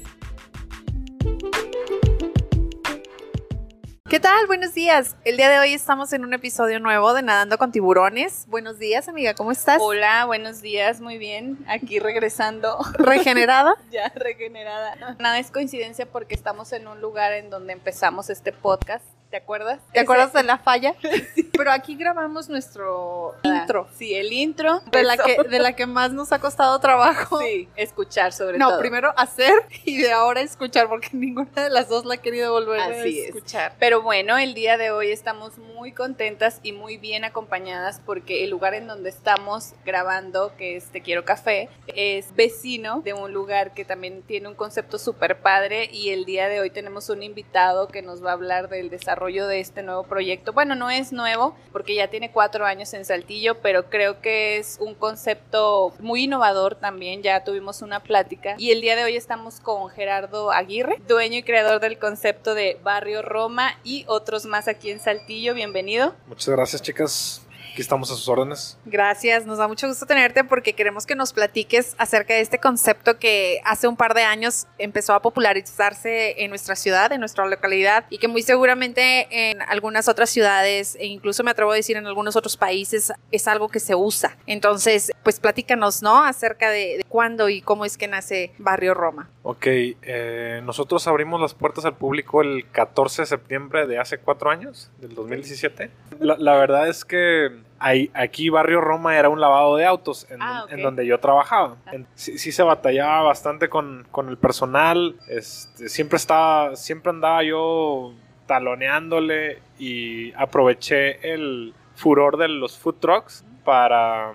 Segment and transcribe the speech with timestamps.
[4.08, 4.46] ¿Qué tal?
[4.46, 5.16] Buenos días.
[5.26, 8.46] El día de hoy estamos en un episodio nuevo de Nadando con Tiburones.
[8.48, 9.82] Buenos días, amiga, ¿cómo estás?
[9.82, 11.58] Hola, buenos días, muy bien.
[11.68, 12.78] Aquí regresando.
[12.94, 13.74] ¿Regenerada?
[13.90, 14.94] ya, regenerada.
[15.18, 19.80] Nada es coincidencia porque estamos en un lugar en donde empezamos este podcast ¿Te acuerdas?
[19.92, 20.94] ¿Te acuerdas de la falla?
[21.34, 21.47] sí.
[21.58, 23.88] Pero aquí grabamos nuestro intro.
[23.96, 24.80] Sí, el intro.
[24.92, 27.40] De la, que, de la que más nos ha costado trabajo.
[27.40, 28.70] Sí, escuchar sobre todo.
[28.70, 29.52] No, primero hacer
[29.84, 33.74] y de ahora escuchar, porque ninguna de las dos la ha querido volver a escuchar.
[33.80, 38.50] Pero bueno, el día de hoy estamos muy contentas y muy bien acompañadas porque el
[38.50, 43.74] lugar en donde estamos grabando, que es Te Quiero Café, es vecino de un lugar
[43.74, 47.88] que también tiene un concepto súper padre y el día de hoy tenemos un invitado
[47.88, 50.52] que nos va a hablar del desarrollo de este nuevo proyecto.
[50.52, 54.78] Bueno, no es nuevo porque ya tiene cuatro años en Saltillo, pero creo que es
[54.80, 57.22] un concepto muy innovador también.
[57.22, 61.42] Ya tuvimos una plática y el día de hoy estamos con Gerardo Aguirre, dueño y
[61.42, 65.54] creador del concepto de Barrio Roma y otros más aquí en Saltillo.
[65.54, 66.14] Bienvenido.
[66.26, 67.42] Muchas gracias, chicas.
[67.78, 68.76] Aquí estamos a sus órdenes.
[68.86, 73.20] Gracias, nos da mucho gusto tenerte porque queremos que nos platiques acerca de este concepto
[73.20, 78.06] que hace un par de años empezó a popularizarse en nuestra ciudad, en nuestra localidad
[78.10, 82.08] y que muy seguramente en algunas otras ciudades e incluso me atrevo a decir en
[82.08, 84.36] algunos otros países es algo que se usa.
[84.48, 86.24] Entonces, pues platícanos, ¿no?
[86.24, 89.30] Acerca de, cuándo y cómo es que nace Barrio Roma.
[89.44, 94.50] Ok, eh, nosotros abrimos las puertas al público el 14 de septiembre de hace cuatro
[94.50, 95.90] años, del 2017.
[96.18, 100.66] La, la verdad es que aquí Barrio Roma era un lavado de autos en, ah,
[100.82, 101.76] donde yo trabajaba.
[102.14, 105.16] sí, se batallaba bastante con, el personal.
[105.28, 108.12] Este, siempre estaba, siempre andaba yo
[108.46, 114.32] taloneándole y aproveché el furor de los food trucks para,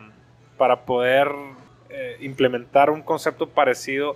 [0.57, 1.31] para poder
[1.89, 4.15] eh, implementar un concepto parecido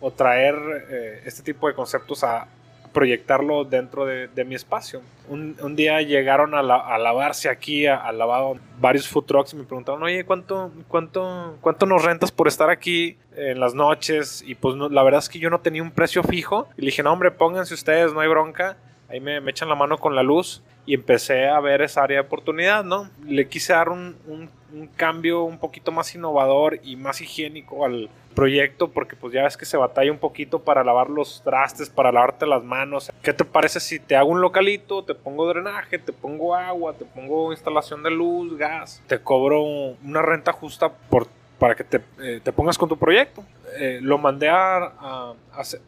[0.00, 0.54] o traer
[0.90, 2.48] eh, este tipo de conceptos a,
[2.96, 5.02] proyectarlo dentro de, mi espacio.
[5.28, 10.24] Un, día llegaron a, lavarse aquí, al lavado, varios food trucks y me preguntaron, oye,
[10.24, 14.42] ¿cuánto, cuánto, ¿cuánto nos rentas por estar aquí en las noches?
[14.46, 16.68] Y pues la verdad es que yo no tenía un precio fijo.
[16.78, 18.78] Y le dije, no, hombre, pónganse ustedes, no hay bronca.
[19.10, 22.26] Ahí me, echan la mano con la luz y empecé a ver esa área de
[22.26, 23.10] oportunidad, ¿no?
[23.26, 28.08] Le quise dar un, un, un cambio un poquito más innovador y más higiénico al,
[28.36, 32.12] proyecto porque pues ya ves que se batalla un poquito para lavar los trastes, para
[32.12, 33.10] lavarte las manos.
[33.22, 37.04] ¿Qué te parece si te hago un localito, te pongo drenaje, te pongo agua, te
[37.04, 41.26] pongo instalación de luz, gas, te cobro una renta justa por
[41.58, 43.42] para que te, eh, te pongas con tu proyecto.
[43.78, 45.32] Eh, lo mandé a,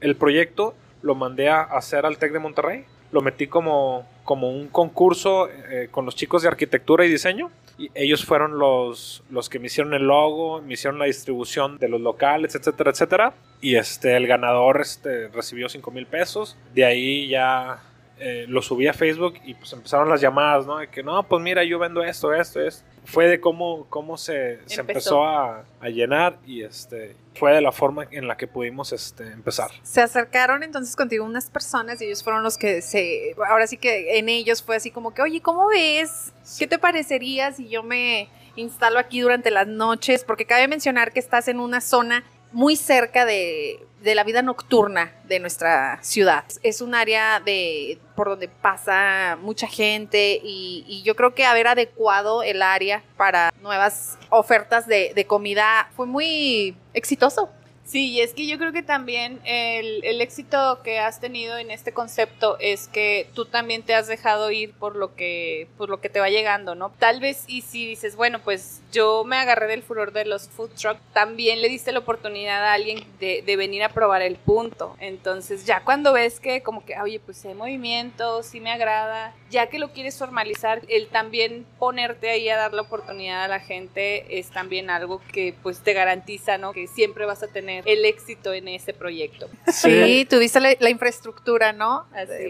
[0.01, 2.85] el proyecto lo mandé a hacer al TEC de Monterrey.
[3.13, 7.51] Lo metí como, como un concurso eh, con los chicos de arquitectura y diseño
[7.95, 12.01] ellos fueron los, los que me hicieron el logo, me hicieron la distribución de los
[12.01, 13.35] locales, etcétera, etcétera.
[13.61, 16.57] Y este, el ganador este, recibió 5 mil pesos.
[16.75, 17.83] De ahí ya
[18.19, 20.79] eh, lo subí a Facebook y pues empezaron las llamadas, ¿no?
[20.79, 22.85] De que no, pues mira, yo vendo esto, esto, esto.
[23.11, 27.63] Fue de cómo, cómo se empezó, se empezó a, a, llenar y este, fue de
[27.63, 29.71] la forma en la que pudimos este, empezar.
[29.83, 34.19] Se acercaron entonces contigo unas personas y ellos fueron los que se, ahora sí que
[34.19, 36.35] en ellos fue así como que, oye, ¿cómo ves?
[36.59, 40.23] ¿Qué te parecería si yo me instalo aquí durante las noches?
[40.23, 45.39] Porque cabe mencionar que estás en una zona muy cerca de, la vida nocturna de
[45.39, 46.45] nuestra ciudad.
[46.63, 52.43] Es un área de, por donde pasa mucha gente y, yo creo que haber adecuado
[52.43, 57.51] el área para nuevas ofertas de, de comida fue muy exitoso.
[57.89, 61.71] Sí, y es que yo creo que también el, el, éxito que has tenido en
[61.71, 65.99] este concepto es que tú también te has dejado ir por lo que, por lo
[65.99, 66.93] que te va llegando, ¿no?
[66.99, 70.69] Tal vez, y si dices, bueno, pues yo me agarré del furor de los food
[70.79, 74.95] trucks, también le diste la oportunidad a alguien de, de venir a probar el punto.
[75.01, 79.69] Entonces, ya cuando ves que como que, oye, pues hay movimiento, sí me agrada, ya
[79.69, 84.39] que lo quieres formalizar, el también ponerte ahí a dar la oportunidad a la gente
[84.39, 86.75] es también algo que pues te garantiza, ¿no?
[86.75, 89.49] Que siempre vas a tener el éxito en ese proyecto.
[89.73, 92.07] Sí, tuviste la, infraestructura, ¿no?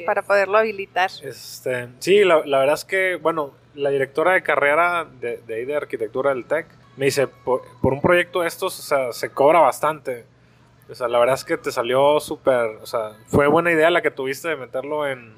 [0.06, 1.10] Para poderlo habilitar.
[1.22, 6.30] Este, sí, la, verdad es que, bueno, la directora de carrera de, de, de arquitectura
[6.30, 6.66] del TEC
[6.96, 10.26] me dice, por, por un proyecto de estos, o sea, se cobra bastante.
[10.90, 14.02] O sea, la verdad es que te salió súper, o sea, fue buena idea la
[14.02, 15.36] que tuviste de meterlo en,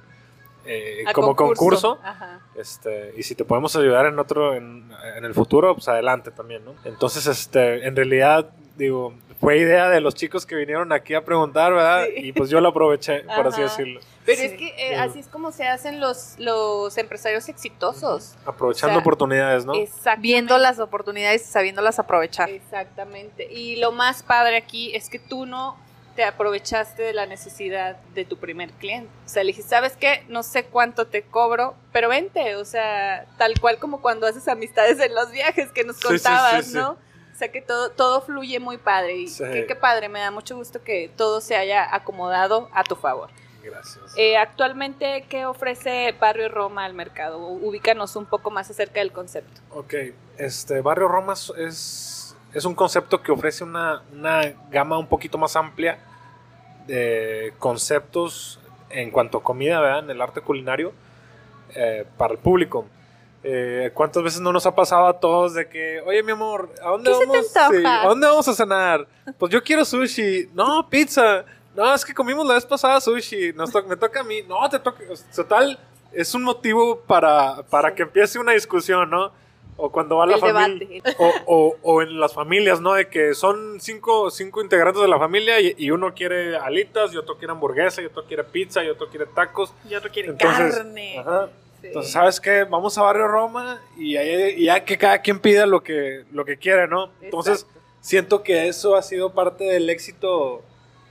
[0.64, 1.98] eh, como concurso.
[2.02, 2.40] Ajá.
[2.54, 6.64] Este, y si te podemos ayudar en otro, en, en el futuro, pues adelante también,
[6.64, 6.74] ¿no?
[6.84, 8.50] Entonces, este, en realidad,
[8.80, 12.04] digo, fue idea de los chicos que vinieron aquí a preguntar, ¿verdad?
[12.14, 12.26] Sí.
[12.28, 14.00] Y pues yo lo aproveché, por así decirlo.
[14.26, 14.46] Pero Sí.
[14.46, 14.94] es que eh, Sí.
[14.94, 18.36] así es como se hacen los, los empresarios exitosos.
[18.44, 19.74] Aprovechando O sea, oportunidades, ¿no?
[19.74, 20.22] Exactamente.
[20.22, 22.50] Viendo las oportunidades y sabiéndolas aprovechar.
[22.50, 23.46] Exactamente.
[23.50, 25.76] Y lo más padre aquí es que tú no
[26.16, 29.08] te aprovechaste de la necesidad de tu primer cliente.
[29.24, 30.24] O sea, le dijiste, ¿sabes qué?
[30.28, 32.56] No sé cuánto te cobro, pero vente.
[32.56, 36.72] O sea, tal cual como cuando haces amistades en los viajes que nos contabas, sí,
[36.72, 36.76] sí.
[36.76, 36.96] ¿no?
[37.40, 39.16] Sea, que todo, todo fluye muy padre.
[39.16, 39.42] Y Sí.
[39.50, 43.30] qué, qué padre, me da mucho gusto que todo se haya acomodado a tu favor.
[43.64, 44.12] Gracias.
[44.16, 47.38] Eh, actualmente, ¿qué ofrece Barrio Roma al mercado?
[47.38, 49.62] Ubícanos un poco más acerca del concepto.
[49.70, 49.94] Ok,
[50.36, 55.38] este Barrio Roma es- es, es un concepto que ofrece una, una gama un poquito
[55.38, 55.98] más amplia
[56.86, 58.60] de conceptos
[58.90, 60.00] en cuanto a comida, ¿verdad?
[60.04, 60.92] En el arte culinario
[61.74, 62.86] eh, para el público.
[63.42, 66.90] Eh, ¿Cuántas veces no nos ha pasado a todos de que, oye, mi amor, ¿a
[66.90, 67.56] dónde ¿Qué se te vamos?
[67.56, 68.02] antoja?
[68.02, 69.06] ¿A dónde vamos a cenar?
[69.38, 70.50] Pues yo quiero sushi.
[70.52, 71.44] No, pizza.
[71.74, 73.52] No, es que comimos la vez pasada sushi.
[73.54, 74.42] Nos to- me toca a mí.
[74.42, 75.02] No, te toca.
[75.34, 75.78] Total,
[76.12, 77.94] es un motivo para, para Sí.
[77.96, 79.32] que empiece una discusión, ¿no?
[79.82, 81.00] O cuando va la El familia.
[81.02, 81.14] debate.
[81.18, 82.92] O, o- o en las familias, ¿no?
[82.92, 87.16] De que son cinco, cinco integrantes de la familia y, y uno quiere alitas, y
[87.16, 89.72] otro quiere hamburguesa, y otro quiere pizza, y otro quiere tacos.
[89.88, 91.18] Y otro quiere Entonces, carne.
[91.20, 91.48] Ajá.
[91.80, 91.86] Sí.
[91.88, 92.64] Entonces, ¿sabes qué?
[92.64, 96.44] Vamos a Barrio Roma y, ahí- y ya que cada quien pida lo que, lo
[96.44, 97.10] que quiere, ¿no?
[97.20, 97.66] Entonces,
[98.00, 100.62] siento que eso ha sido parte del éxito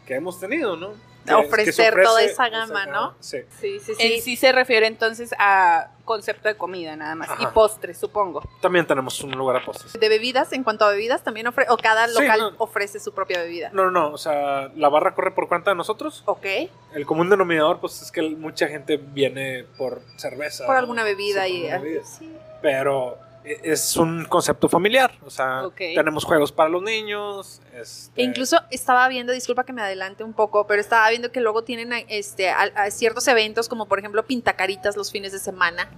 [0.06, 0.92] que hemos tenido, ¿no?
[1.38, 3.16] Ofrecer ofrece toda esa gama, ¿no?
[3.20, 3.40] Sí.
[3.60, 7.30] Sí, sí, En sí se refiere entonces a concepto de comida nada más.
[7.30, 7.44] Ajá.
[7.44, 8.42] Y postres, supongo.
[8.62, 9.94] También tenemos un lugar a postres.
[9.94, 12.52] De bebidas, en cuanto a bebidas, también ofrece, o cada Sí, local no.
[12.58, 13.70] ofrece su propia bebida.
[13.74, 16.24] No, no, no, o sea, la barra corre por cuenta de nosotros.
[16.26, 16.46] Ok,
[16.94, 20.66] El común denominador, pues es que mucha gente viene por cerveza.
[20.66, 22.36] por alguna bebida Sí, y sí.
[22.62, 25.12] Pero es un concepto familiar.
[25.26, 25.64] O sea,
[25.96, 27.62] tenemos juegos para los niños.
[27.74, 31.42] este, E incluso estaba viendo, disculpa que me adelante un poco, pero estaba viendo que
[31.42, 35.90] luego tienen este, a- a ciertos eventos como por ejemplo pintacaritas los fines de semana,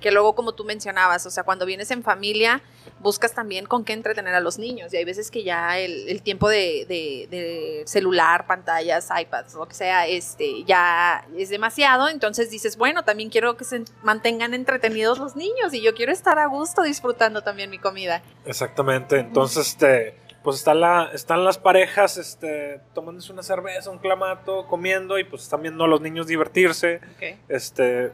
[0.00, 2.62] que luego como tú mencionabas, o sea, cuando vienes en familia
[3.00, 6.22] buscas también con qué entretener a los niños y hay veces que ya el, el
[6.22, 12.50] tiempo de, de- de celular, pantallas, iPads, lo que sea, este, ya es demasiado, entonces
[12.50, 16.46] dices, bueno, también quiero que se mantengan entretenidos los niños y yo quiero estar a
[16.46, 18.22] gusto disfrutando también mi comida.
[18.44, 19.18] Exactamente.
[19.18, 25.18] Entonces, este, pues está la, están las parejas este, tomándose una cerveza, un clamato, comiendo
[25.18, 27.00] y pues están viendo a los niños divertirse.
[27.48, 28.12] Este,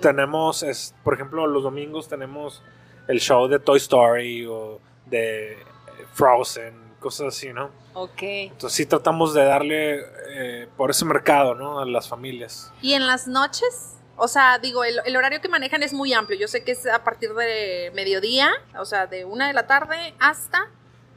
[0.00, 2.62] tenemos, es, por ejemplo, los domingos tenemos
[3.06, 5.56] el show de Toy Story o de eh,
[6.12, 7.70] Frozen, cosas así, ¿no?
[7.94, 8.22] Ok.
[8.22, 11.80] Entonces sí tratamos de darle eh, por ese mercado, ¿no?
[11.80, 12.72] A las familias.
[12.82, 13.96] ¿Y en las noches?
[14.16, 16.38] O sea, digo, el, el horario que manejan es muy amplio.
[16.38, 20.14] Yo sé que es a partir de mediodía, o sea, de una de la tarde
[20.18, 20.68] hasta...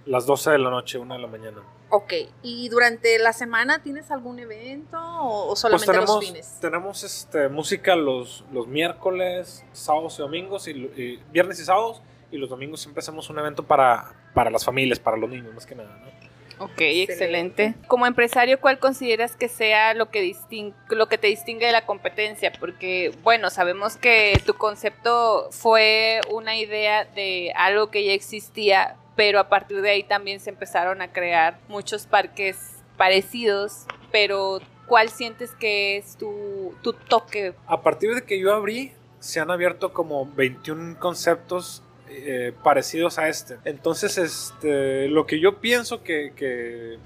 [0.05, 1.61] Las 12 de la noche, 1 de la mañana.
[1.91, 2.13] Ok.
[2.41, 6.57] ¿Y durante la semana tienes algún evento o, o solamente pues tenemos, los fines?
[6.59, 12.01] tenemos este, música los, los miércoles, sábados y domingos, y, y viernes y sábados,
[12.31, 15.65] y los domingos siempre hacemos un evento para, para las familias, para los niños, más
[15.65, 15.89] que nada.
[16.03, 16.65] ¿no?
[16.65, 17.73] Ok, excelente.
[17.87, 21.87] Como empresario, ¿cuál consideras que sea lo que, distin- lo que te distingue de la
[21.87, 22.51] competencia?
[22.59, 29.39] Porque, bueno, sabemos que tu concepto fue una idea de algo que ya existía, pero
[29.39, 32.57] a partir de ahí también se empezaron a crear muchos parques
[32.97, 37.53] parecidos, pero ¿cuál sientes que es tu, tu toque?
[37.67, 43.29] A partir de que yo abrí, se han abierto como 21 conceptos eh, parecidos a
[43.29, 43.57] este.
[43.65, 46.97] Entonces, este, lo que yo pienso que, que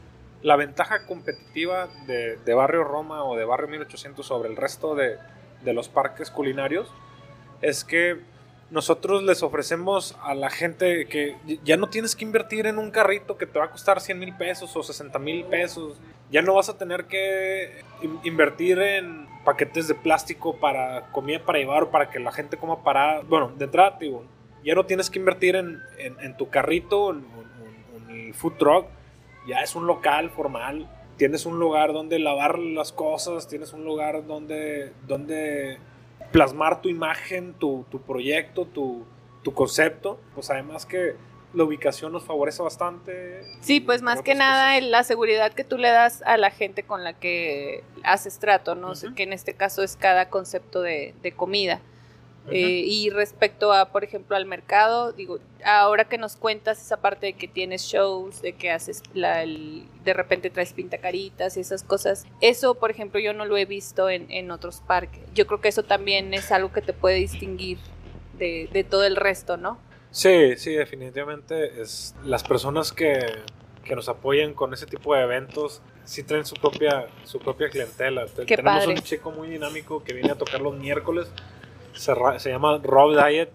[0.41, 5.17] la ventaja competitiva de, de Barrio Roma o de Barrio 1800 sobre el resto de,
[5.63, 6.91] de los parques culinarios
[7.61, 8.19] es que
[8.71, 13.37] nosotros les ofrecemos a la gente que ya no tienes que invertir en un carrito
[13.37, 15.97] que te va a costar 100 mil pesos o 60 mil pesos.
[16.31, 21.59] Ya no vas a tener que in- invertir en paquetes de plástico para comida para
[21.59, 23.21] llevar o para que la gente coma para...
[23.21, 23.99] Bueno, de entrada,
[24.63, 27.23] ya no tienes que invertir en, en- tu carrito, en
[28.09, 28.87] el food truck.
[29.47, 30.89] Ya es un local formal.
[31.17, 35.77] Tienes un lugar donde lavar las cosas, tienes un lugar donde, donde
[36.31, 39.05] plasmar tu imagen, tu, tu proyecto, tu,
[39.43, 40.19] tu concepto.
[40.33, 41.15] Pues además que
[41.53, 43.41] la ubicación nos favorece bastante.
[43.61, 47.03] Sí, pues más que nada la seguridad que tú le das a la gente con
[47.03, 48.91] la que haces trato, ¿no?
[48.91, 49.15] Ujú.
[49.15, 51.79] que en este caso es cada concepto de, de comida.
[52.51, 57.25] Eh, y respecto a, por ejemplo, al mercado, digo, ahora que nos cuentas esa parte
[57.27, 61.81] de que tienes shows, de que haces la, el- de repente traes pintacaritas y esas
[61.83, 65.21] cosas, eso, por ejemplo, yo no lo he visto en, en otros parques.
[65.33, 67.79] Yo creo que eso también es algo que te puede distinguir
[68.37, 69.79] de, de todo el resto, ¿no?
[70.11, 73.17] Sí, sí, definitivamente es las personas que,
[73.83, 78.25] que nos apoyan con ese tipo de eventos sí traen su propia su propia clientela.
[78.45, 78.93] Qué Tenemos padre.
[78.93, 81.27] un chico muy dinámico que viene a tocar los miércoles,
[81.95, 83.49] se, se llama Rob Diet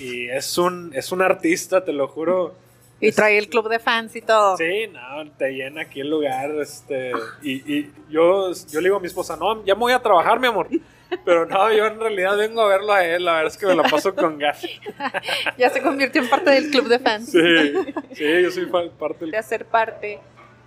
[0.00, 2.54] y es un es un artista, te lo juro.
[3.00, 4.56] Y Es- trae el club de fans y todo.
[4.58, 7.12] Sí, no, te llena aquí el lugar, este,
[7.42, 10.38] y, y yo, yo le digo a mi esposa, no, ya me voy a trabajar,
[10.38, 10.68] mi amor,
[11.24, 13.74] pero no, yo en realidad vengo a verlo a él, la verdad es que me
[13.74, 14.62] la paso con gas.
[15.56, 17.30] Ya se convirtió en parte del club de fans.
[17.30, 17.38] Sí,
[18.14, 20.20] sí, yo soy parte del de hacer parte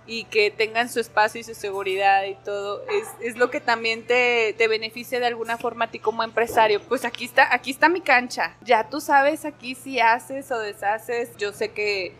[0.06, 4.06] y que tengan su espacio y su seguridad y todo, es, es lo que también
[4.06, 6.80] te, te beneficia de alguna forma a ti como empresario.
[6.82, 8.56] Pues aquí está, aquí está mi cancha.
[8.60, 11.34] Ya tú sabes aquí si haces o deshaces.
[11.38, 12.12] Yo sé que,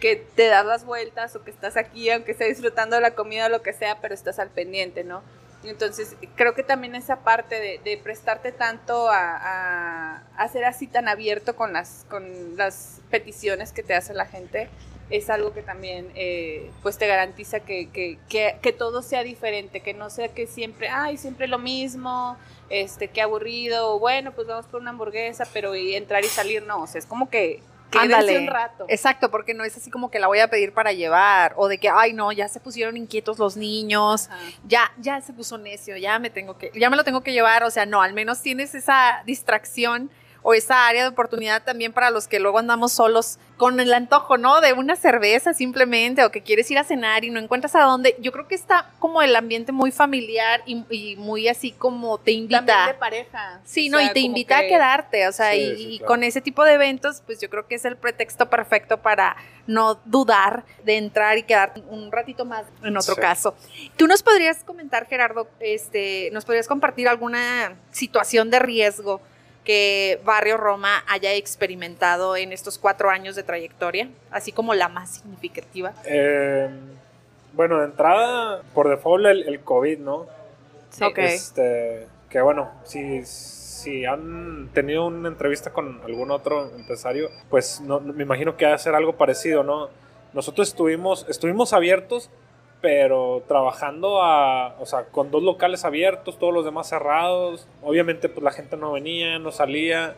[0.00, 3.48] que te das las vueltas o que estás aquí, aunque estés disfrutando la comida o
[3.50, 5.22] lo que sea, pero estás al pendiente, ¿no?
[5.64, 10.86] Entonces, creo que también esa parte de, de prestarte tanto a, a, a ser así
[10.86, 14.68] tan abierto con las, con las peticiones que te hace la gente,
[15.10, 19.80] es algo que también eh, pues te garantiza que, que, que, que todo sea diferente,
[19.80, 22.36] que no sea que siempre, ay, siempre lo mismo,
[22.70, 26.82] este, qué aburrido, bueno, pues vamos por una hamburguesa, pero y entrar y salir, no,
[26.82, 27.62] o sea, es como que
[27.96, 28.38] Ándale.
[28.38, 28.84] un rato.
[28.88, 31.78] Exacto, porque no es así como que la voy a pedir para llevar o de
[31.78, 34.38] que, ay, no, ya se pusieron inquietos los niños, Ajá.
[34.66, 37.62] ya, ya se puso necio, ya me tengo que, ya me lo tengo que llevar,
[37.62, 40.10] o sea, no, al menos tienes esa distracción
[40.48, 44.36] o esa área de oportunidad también para los que luego andamos solos con el antojo,
[44.38, 44.60] ¿no?
[44.60, 48.14] De una cerveza simplemente o que quieres ir a cenar y no encuentras a dónde.
[48.20, 52.30] Yo creo que está como el ambiente muy familiar y, y muy así como te
[52.30, 52.64] invita.
[52.64, 53.60] También de pareja.
[53.64, 55.82] Sí, O no, sea, y te invita que- a quedarte, o sea, Sí, y, sí,
[55.94, 56.06] y claro.
[56.12, 59.34] con ese tipo de eventos, pues yo creo que es el pretexto perfecto para
[59.66, 63.20] no dudar de entrar y quedar un ratito más en otro Sí.
[63.20, 63.56] caso.
[63.96, 69.20] Tú nos podrías comentar, Gerardo, este, nos podrías compartir alguna situación de riesgo
[69.66, 75.16] que Barrio Roma haya experimentado en estos cuatro años de trayectoria, así como la más
[75.16, 75.92] significativa.
[76.04, 76.70] Eh,
[77.52, 80.26] bueno, de entrada, por default, el, el COVID, ¿no?
[80.90, 81.04] Sí.
[81.04, 81.18] Ok.
[81.18, 87.98] Este, que bueno, si, si han tenido una entrevista con algún otro empresario, pues no,
[87.98, 89.90] me imagino que ha de ser algo parecido, ¿no?
[90.32, 92.30] Nosotros estuvimos, estuvimos abiertos,
[92.86, 97.66] pero trabajando a, o sea, con dos locales abiertos, todos los demás cerrados.
[97.82, 100.14] Obviamente, pues la gente no venía, no salía.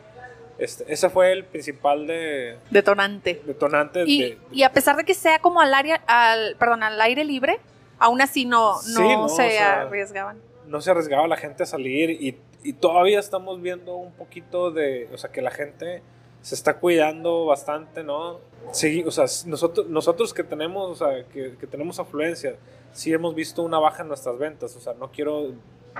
[0.58, 3.40] Este, ese fue el principal de, Detonante.
[3.46, 7.00] detonante Y, de, y a pesar de que sea como al área, al, perdón, al
[7.00, 7.58] aire libre,
[7.98, 10.36] aún así no, no, Sí, no, se o sea, arriesgaban.
[10.66, 15.08] no se arriesgaba la gente a salir y, y todavía estamos viendo un poquito de,
[15.14, 16.02] o sea, que la gente
[16.42, 18.40] se está cuidando bastante, ¿no?
[18.72, 22.56] Sí, o sea, nosotros, nosotros que tenemos, o sea, que, que tenemos afluencia,
[22.92, 25.52] sí hemos visto una baja en nuestras ventas, o sea, no quiero,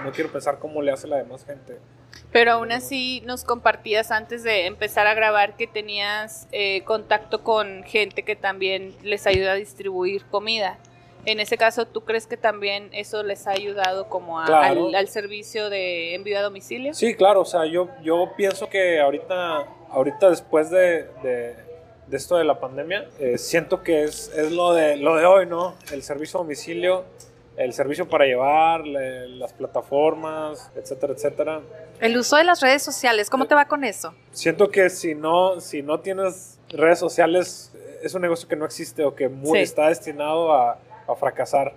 [0.05, 1.79] no quiero pensar cómo le hace la demás gente.
[2.33, 7.85] Pero aún así nos compartías antes de empezar a grabar que tenías eh, contacto con
[7.85, 10.79] gente que también les ayuda a distribuir comida.
[11.31, 14.87] En ese caso, ¿tú crees que también eso les ha ayudado como a- Claro.
[14.89, 16.95] al, al servicio de envío a domicilio?
[16.95, 21.55] Sí, claro, o sea, yo, yo pienso que ahorita, ahorita después de, de,
[22.07, 25.45] de esto de la pandemia, eh, siento que es, es lo, de, lo de hoy,
[25.45, 25.75] ¿no?
[25.93, 27.05] El servicio a domicilio,
[27.59, 31.61] el servicio para llevar, le- las plataformas, etcétera, etcétera.
[32.01, 34.15] El uso de las redes sociales, ¿cómo te va con eso?
[34.33, 39.05] Siento que si no, si no tienes redes sociales, es un negocio que no existe
[39.05, 39.63] o que muy, Sí.
[39.65, 40.79] está destinado a,
[41.09, 41.75] a fracasar.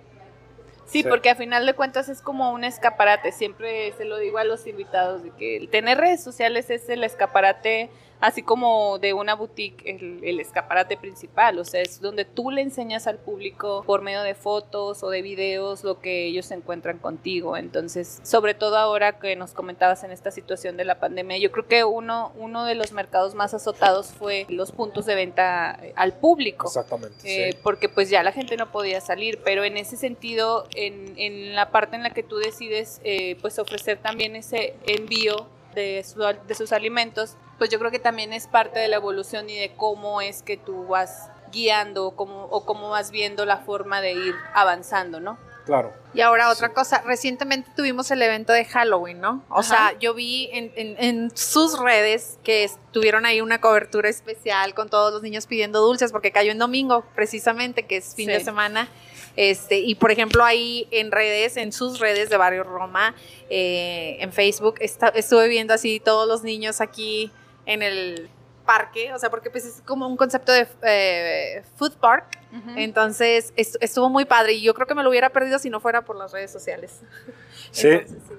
[0.84, 1.08] Sí, Sí.
[1.08, 3.32] porque a final de cuentas es como un escaparate.
[3.32, 7.02] Siempre se lo digo a los invitados de que el tener redes sociales es el
[7.04, 7.88] escaparate,
[8.22, 11.58] así como de una boutique, el, el escaparate principal.
[11.58, 15.22] O sea, es donde tú le enseñas al público por medio de fotos o de
[15.22, 17.56] videos lo que ellos encuentran contigo.
[17.56, 21.66] Entonces, sobre todo ahora que nos comentabas en esta situación de la pandemia, yo creo
[21.66, 26.12] que uno, uno de los mercados más azotados fue los puntos de venta eh, al
[26.12, 26.68] público.
[26.68, 27.18] Exactamente.
[27.24, 27.58] Eh, sí.
[27.60, 31.72] porque pues ya la gente no podía salir, pero en ese sentido, en, en la
[31.72, 36.54] parte en la que tú decides eh, pues ofrecer también ese envío de, su- de
[36.54, 40.20] sus alimentos, pues yo creo que también es parte de la evolución y de cómo
[40.20, 44.34] es que tú vas guiando o cómo, o cómo vas viendo la forma de ir
[44.54, 45.38] avanzando, ¿no?
[45.66, 45.92] Claro.
[46.12, 49.44] Y ahora otra cosa, recientemente tuvimos el evento de Halloween, ¿no?
[49.48, 49.62] O Ajá.
[49.62, 54.88] sea, yo vi en, en- en sus redes que tuvieron ahí una cobertura especial con
[54.88, 58.32] todos los niños pidiendo dulces porque cayó en domingo, precisamente, que es fin Sí.
[58.32, 58.88] de semana.
[59.36, 63.14] Este, y por ejemplo, ahí en redes, en sus redes de Barrio Roma,
[63.50, 67.32] eh, en Facebook, esta- estuve viendo así todos los niños aquí
[67.66, 68.28] en el
[68.66, 72.38] parque, o sea, porque pues es como un concepto de eh, food park,
[72.76, 75.80] entonces est- estuvo muy padre y yo creo que me lo hubiera perdido si no
[75.80, 77.00] fuera por las redes sociales.
[77.70, 77.88] Sí.
[77.88, 78.34] Entonces, sí.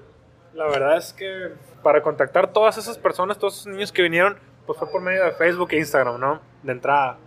[0.54, 1.48] La verdad es que
[1.82, 5.32] para contactar todas esas personas, todos esos niños que vinieron, pues fue por medio de
[5.32, 6.40] Facebook e Instagram, ¿no?
[6.62, 7.18] De entrada.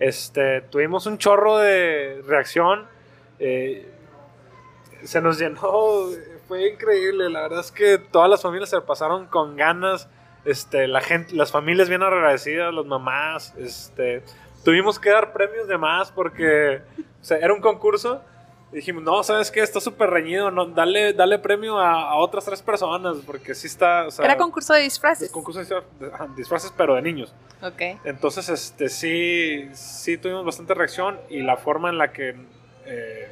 [0.00, 2.88] Este, tuvimos un chorro de reacción.
[3.38, 3.90] Eh,
[5.04, 6.08] se nos llenó,
[6.48, 7.30] fue increíble.
[7.30, 10.08] La verdad es que todas las familias se pasaron con ganas.
[10.44, 13.54] Este, la gente, las familias bien agradecidas, las mamás.
[13.56, 14.22] Este,
[14.64, 16.82] tuvimos que dar premios de más porque
[17.20, 18.20] o sea, era un concurso.
[18.72, 19.60] Y dijimos, no, ¿sabes qué?
[19.60, 20.50] Está súper reñido.
[20.50, 24.06] No, dale, dale premio a, a otras tres personas porque sí está.
[24.06, 25.28] o sea, Era concurso de disfraces.
[25.28, 25.82] es concurso de
[26.36, 27.32] disfraces, pero de niños.
[27.62, 27.80] Ok.
[28.04, 32.34] Entonces, este, sí, sí tuvimos bastante reacción y la forma en la que
[32.86, 33.28] eh,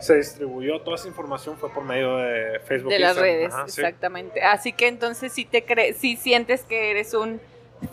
[0.00, 2.90] se distribuyó toda esa información fue por medio de Facebook.
[2.92, 3.80] de las redes, Ajá, sí.
[3.80, 4.42] exactamente.
[4.42, 7.40] Así que entonces sí te crees, sí sientes que eres un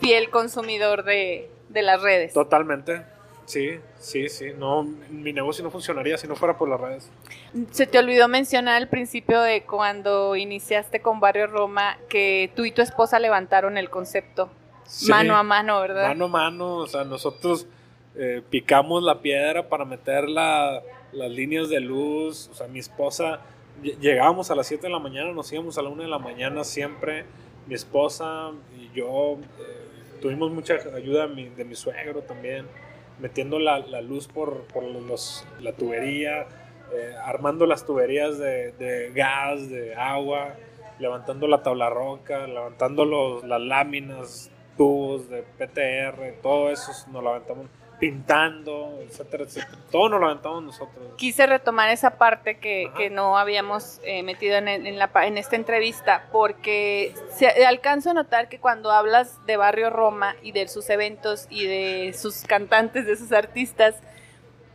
[0.00, 2.32] fiel consumidor de, de las redes.
[2.34, 3.02] Totalmente.
[3.46, 4.52] Sí, sí, sí.
[4.56, 7.10] No, mi negocio no funcionaría si no fuera por las redes.
[7.72, 12.70] Se te olvidó mencionar al principio de cuando iniciaste con Barrio Roma que tú y
[12.72, 14.50] tu esposa levantaron el concepto
[14.86, 15.10] Sí.
[15.10, 16.08] mano a mano, ¿verdad?
[16.08, 17.66] Mano a mano, o sea, nosotros
[18.16, 23.40] eh, picamos la piedra para meter la- las líneas de luz, o sea, mi esposa,
[23.82, 26.18] ll- llegábamos a las 7 de la mañana, nos íbamos a la 1 de la
[26.18, 27.24] mañana siempre,
[27.66, 32.66] mi esposa y yo, eh, tuvimos mucha ayuda de mi, de mi suegro también,
[33.20, 36.46] metiendo la, la luz por, por los, la tubería,
[36.92, 40.54] eh, armando las tuberías de, de gas, de agua,
[40.98, 47.30] levantando la tabla roca, levantando los, las láminas, tubos de PTR, todo eso nos lo
[47.30, 47.66] aventamos
[48.08, 49.78] pintando, etcétera, etcétera.
[49.90, 50.96] Todo nos lo aventamos nosotros.
[51.16, 55.56] Quise retomar esa parte que, que no habíamos eh, metido en, en la, en esta
[55.56, 60.90] entrevista, porque se, alcanzo a notar que cuando hablas de Barrio Roma y de sus
[60.90, 63.94] eventos y de sus cantantes, de sus artistas,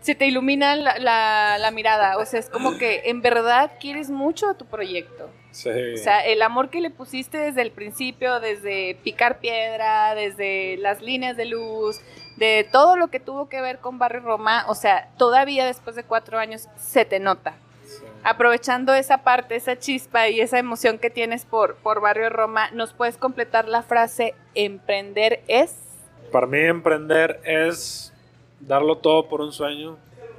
[0.02, 2.18] se te ilumina la, la- la mirada.
[2.18, 5.30] O sea, es como que en verdad quieres mucho a tu proyecto.
[5.52, 5.70] Sí.
[5.70, 11.02] O sea, el amor que le pusiste desde el principio, desde picar piedra, desde las
[11.02, 12.00] líneas de luz,
[12.40, 16.04] de todo lo que tuvo que ver con Barrio Roma, o sea, todavía después de
[16.04, 17.54] cuatro años se te nota.
[17.86, 18.06] Sí.
[18.24, 22.94] Aprovechando esa parte, esa chispa y esa emoción que tienes por, por Barrio Roma, ¿nos
[22.94, 25.76] puedes completar la frase emprender es?
[26.32, 28.14] Para mí emprender es
[28.62, 29.98] darlo todo por un sueño,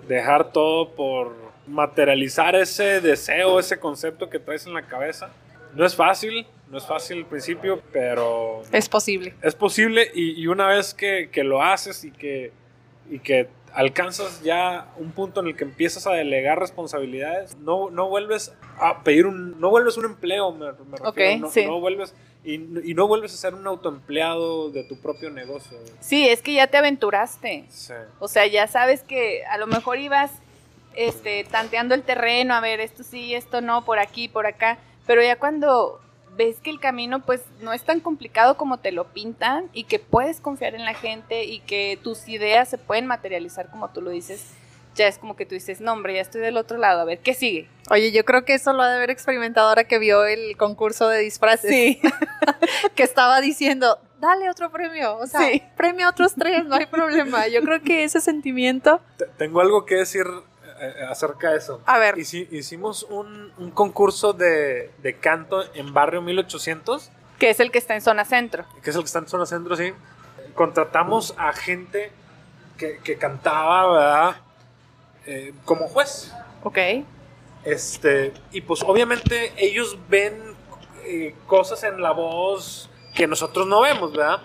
[0.09, 1.35] dejar todo por
[1.67, 5.31] materializar ese deseo, ese concepto que traes en la cabeza.
[5.75, 9.35] No es fácil, no es fácil al principio, pero Es posible.
[9.43, 12.53] es posible y, y una vez que, que lo haces y que,
[13.11, 18.09] y que alcanzas ya un punto en el que empiezas a delegar responsabilidades, no, no
[18.09, 21.67] vuelves a pedir un, no vuelves un empleo, me, me refiero, Ok, no, sí.
[21.67, 25.79] no vuelves y, y no vuelves a ser un autoempleado de tu propio negocio.
[26.01, 27.65] Sí, es que ya te aventuraste.
[27.69, 27.93] Sí.
[28.19, 30.31] O sea, ya sabes que a lo mejor ibas
[30.95, 35.23] este, tanteando el terreno, a ver, esto sí, esto no, por aquí, por acá, pero
[35.23, 36.01] ya cuando
[36.37, 39.99] ves que el camino pues no es tan complicado como te lo pintan y que
[39.99, 44.11] puedes confiar en la gente y que tus ideas se pueden materializar como tú lo
[44.11, 44.47] dices,
[44.95, 47.21] ya es como que tú dices, no hombre, ya estoy del otro lado, a ver,
[47.21, 47.69] ¿qué sigue?
[47.91, 51.09] Oye, yo creo que eso lo ha de haber experimentado ahora que vio el concurso
[51.09, 51.71] de disfraces.
[51.71, 52.01] Sí,
[52.95, 55.17] Que estaba diciendo, dale otro premio.
[55.19, 55.63] O sea, Sí.
[55.77, 57.49] premio a otros tres, no hay problema.
[57.49, 59.01] Yo creo que ese sentimiento.
[59.17, 60.25] Te- Tengo algo que decir
[60.81, 61.81] eh, acerca de eso.
[61.87, 67.61] A ver, Hici- hicimos un, un concurso de, de canto en Barrio 1800, que es
[67.61, 68.65] el que está en zona centro.
[68.83, 69.93] que es el que está en zona centro, sí.
[70.55, 72.11] Contratamos a gente
[72.77, 74.37] que, que cantaba, ¿verdad?
[75.27, 76.33] Eh, como juez.
[76.65, 76.79] ok.
[77.65, 80.35] Este, y pues obviamente ellos ven
[81.05, 84.41] eh, cosas en la voz que nosotros no vemos, ¿verdad?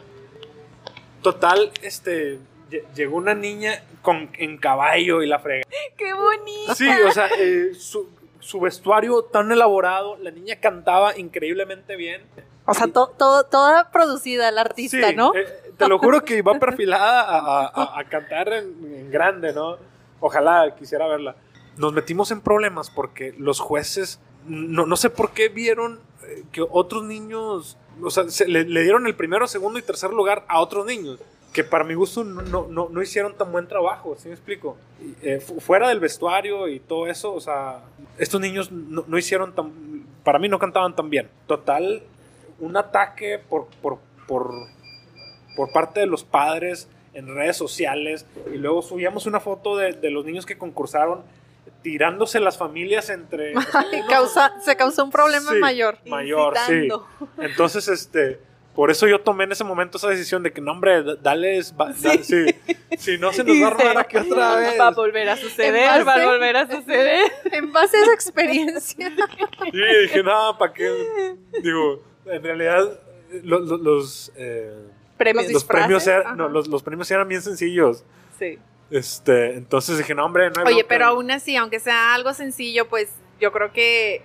[1.21, 5.63] Total, este, lle- llegó una niña con, en caballo y la frega.
[5.97, 6.73] ¡Qué bonito!
[6.75, 8.07] Sí, o sea, eh, su,
[8.39, 12.21] su vestuario tan elaborado, la niña cantaba increíblemente bien.
[12.67, 15.35] O sea, to- to- toda producida la artista, Sí, ¿no?
[15.35, 15.45] eh,
[15.77, 18.65] te lo juro que iba perfilada a, a- a- cantar en,
[18.95, 19.77] en grande, ¿no?
[20.19, 21.35] Ojalá quisiera verla.
[21.77, 26.63] Nos metimos en problemas porque los jueces, no, no sé por qué vieron eh, que
[26.67, 30.59] otros niños, o sea, se- le, le dieron el primero, segundo y tercer lugar a
[30.61, 31.19] otros niños.
[31.55, 34.75] Que para mi gusto no, no, no, no hicieron tan buen trabajo, ¿sí me explico?
[35.21, 37.79] Eh, fu- fuera del vestuario y todo eso, o sea,
[38.17, 39.71] estos niños no, no hicieron tan,
[40.25, 41.29] para mí no cantaban tan bien.
[41.47, 42.03] Total,
[42.59, 44.51] un ataque por, por, por,
[45.55, 50.11] por parte de los padres en redes sociales y luego subíamos una foto de, de
[50.11, 51.21] los niños que concursaron
[51.83, 53.53] tirándose las familias entre...
[54.09, 55.59] Causa, se causó un problema Sí.
[55.59, 55.97] mayor.
[56.05, 56.89] mayor, sí.
[57.37, 58.41] Entonces, este,
[58.75, 61.73] por eso yo tomé en ese momento esa decisión de que, no, hombre, d- dales,
[61.79, 62.45] va- da- sí.
[62.97, 64.79] Si no se nos va a armar aquí otra vez.
[64.79, 67.31] Va a volver a suceder, En va a base- volver a suceder.
[67.51, 69.09] En base a esa experiencia.
[69.71, 69.71] Sí,
[70.03, 71.35] dije, no, ¿para qué?
[71.63, 72.99] Digo, en realidad,
[73.43, 74.73] lo- lo- los, eh,
[75.17, 75.45] Premios.
[75.45, 78.03] Los los disfraces, premios eran, no, los, los premios eran bien sencillos.
[78.37, 78.59] Sí.
[78.91, 82.87] Este, entonces dije, no, hombre, no hay Oye, pero aún así, aunque sea algo sencillo,
[82.89, 83.09] pues
[83.39, 84.21] yo creo que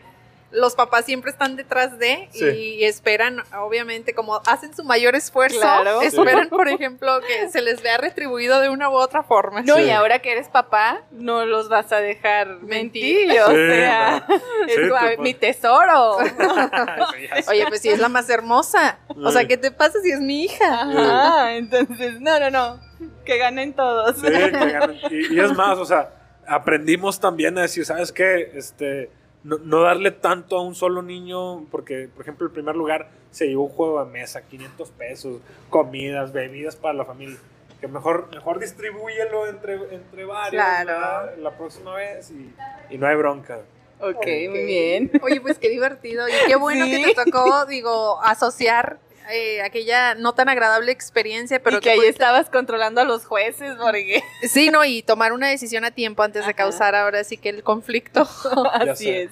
[0.52, 2.44] los papás siempre están detrás de Sí.
[2.80, 6.00] y esperan, obviamente, como hacen su mayor esfuerzo, Claro.
[6.02, 9.62] esperan, por ejemplo, que se les vea retribuido de una u otra forma.
[9.62, 9.82] No, Sí.
[9.84, 13.28] y ahora que eres papá, no los vas a dejar Mentir.
[13.28, 13.40] mentir.
[13.42, 14.34] O Sí, sea, no.
[14.66, 15.18] es Sí, como, tú, "Ay, pues.
[15.20, 16.16] mi tesoro.
[17.48, 18.98] Oye, pues si es la más hermosa.
[19.22, 19.46] O sea.
[19.46, 20.82] ¿qué te pasa si es mi hija?
[20.82, 22.80] Ajá, entonces, no, no, no.
[23.24, 24.16] Que ganen todos.
[24.16, 24.96] Sí, que ganan.
[25.10, 26.10] y, y es más, o sea,
[26.46, 28.50] aprendimos también a decir, ¿sabes qué?
[28.54, 29.10] Este,
[29.44, 33.46] no, no darle tanto a un solo niño, porque, por ejemplo, el primer lugar se
[33.46, 37.36] llevó un juego de mesa, 500 pesos, comidas, bebidas para la familia.
[37.80, 40.62] Que mejor, mejor distribúyelo entre, entre varios
[41.38, 42.52] la próxima vez y,
[42.94, 43.60] y no hay bronca.
[44.00, 45.10] Ok, muy bien.
[45.22, 46.90] Oye, pues qué divertido y qué bueno Sí.
[47.04, 48.98] que te tocó, digo, asociar
[49.32, 53.24] eh, aquella no tan agradable experiencia, pero y que ahí pudiste- estabas controlando a los
[53.24, 57.36] jueces, porque Sí, no, y tomar una decisión a tiempo antes de causar ahora sí
[57.36, 58.28] que el conflicto.
[58.72, 59.22] Así sé.
[59.24, 59.30] es.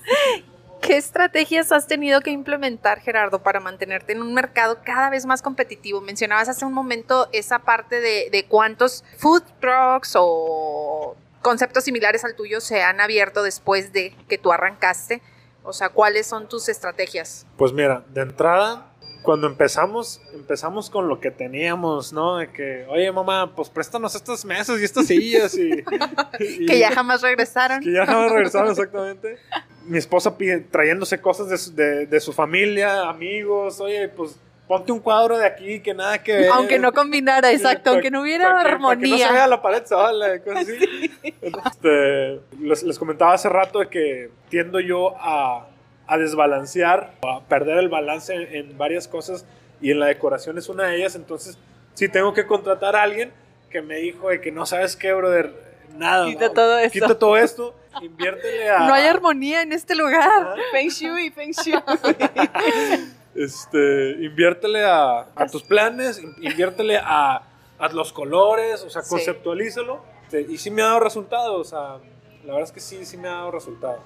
[0.80, 5.42] ¿Qué estrategias has tenido que implementar, Gerardo, para mantenerte en un mercado cada vez más
[5.42, 6.00] competitivo?
[6.00, 12.36] Mencionabas hace un momento esa parte de, de cuántos food trucks o conceptos similares al
[12.36, 15.20] tuyo se han abierto después de que tú arrancaste.
[15.64, 17.44] O sea, ¿cuáles son tus estrategias?
[17.56, 18.86] Pues mira, de entrada,
[19.22, 22.36] cuando empezamos, empezamos con lo que teníamos, ¿no?
[22.38, 25.70] De que, oye mamá, pues préstanos estas mesas y estas sillas y...
[26.40, 27.80] y- Que ya jamás regresaron.
[27.80, 29.38] Que ya jamás regresaron exactamente.
[29.86, 34.92] Mi esposa pide- trayéndose cosas de su, de, de su familia, amigos, oye, pues ponte
[34.92, 36.50] un cuadro de aquí que nada que ver.
[36.52, 39.18] Aunque no combinara, Sí, exacto, aunque no hubiera pa' que- pa' que no se vea
[39.28, 39.46] armonía.
[39.46, 41.10] la pared sola, cosas así.
[41.40, 45.66] Este, les, les comentaba hace rato de que tiendo yo a,
[46.08, 49.46] a desbalancear, a perder el balance en, en varias cosas
[49.80, 51.14] y en la decoración es una de ellas.
[51.14, 51.56] Entonces,
[51.94, 53.32] sí tengo que contratar a alguien
[53.70, 55.52] que me dijo de que no sabes qué, brother,
[55.96, 56.26] nada.
[56.26, 56.52] Quita ¿no?
[56.54, 56.92] todo esto.
[56.92, 58.78] Quita todo esto, inviértele a.
[58.88, 60.54] No hay armonía en este lugar.
[60.72, 61.74] Feng Shui, Feng Shui.
[63.34, 67.42] este, inviértele a, a tus planes, in- inviértele a,
[67.78, 69.10] a los colores, o sea, Sí.
[69.10, 70.00] conceptualízalo.
[70.24, 71.98] Este, Y sí me ha dado resultado, o sea,
[72.44, 73.98] la verdad es que sí, sí me ha dado resultado.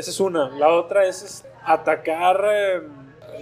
[0.00, 0.48] Esa es una.
[0.48, 2.80] La otra es, atacar eh,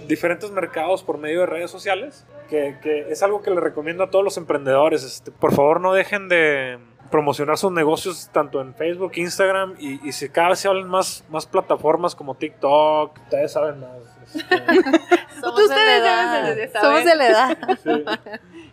[0.07, 4.09] diferentes mercados por medio de redes sociales, que, que es algo que le recomiendo a
[4.09, 5.05] todos los emprendedores.
[5.05, 6.77] Este, por favor, no dejen de
[7.09, 11.23] promocionar sus negocios tanto en Facebook, Instagram y, y si cada vez se hablan más,
[11.29, 13.89] más plataformas como TikTok, ustedes saben más.
[14.35, 14.55] este,
[15.39, 16.55] Somos Ustedes de la edad.
[16.55, 16.81] de saber.
[16.81, 17.57] Somos de la edad.
[17.83, 18.05] sí.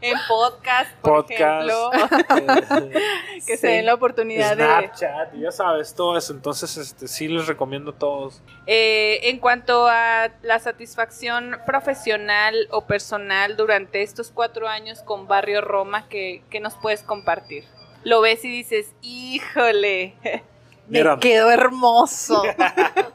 [0.03, 2.91] En podcast, por Podcast, ejemplo.
[3.47, 4.65] Que se den la oportunidad de...
[4.65, 6.35] Snapchat, y ya sabes, todo eso.
[6.35, 8.43] Entonces, este, sí les recomiendo a todos.
[8.67, 15.63] Eh, en cuanto a la satisfacción profesional o personal durante estos cuatro años con Barrio
[15.63, 17.65] Roma, ¿qué, qué nos puedes compartir?
[18.07, 20.15] Lo ves y dices, híjole,
[20.89, 22.45] Mira, Me quedó hermoso.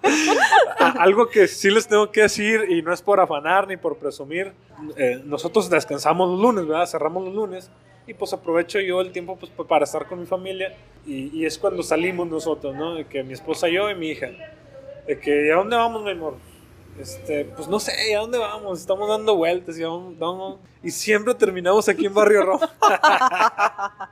[0.99, 4.51] algo que sí les tengo que decir, y no es por afanar ni por presumir,
[4.97, 6.85] eh, nosotros descansamos los lunes, ¿verdad?
[6.85, 7.71] Cerramos los lunes.
[8.07, 10.75] Y pues aprovecho yo el tiempo pues, pa- para estar con mi familia.
[11.05, 12.95] Y, y es cuando salimos nosotros, ¿no?
[12.95, 14.27] De que mi esposa, yo y mi hija.
[15.07, 16.35] De que, ¿a dónde vamos, mi amor?
[16.99, 18.79] Este, pues no sé, ¿a dónde vamos?
[18.79, 22.67] Estamos dando vueltas y vamos, vamos- y siempre terminamos aquí en Barrio Rojo.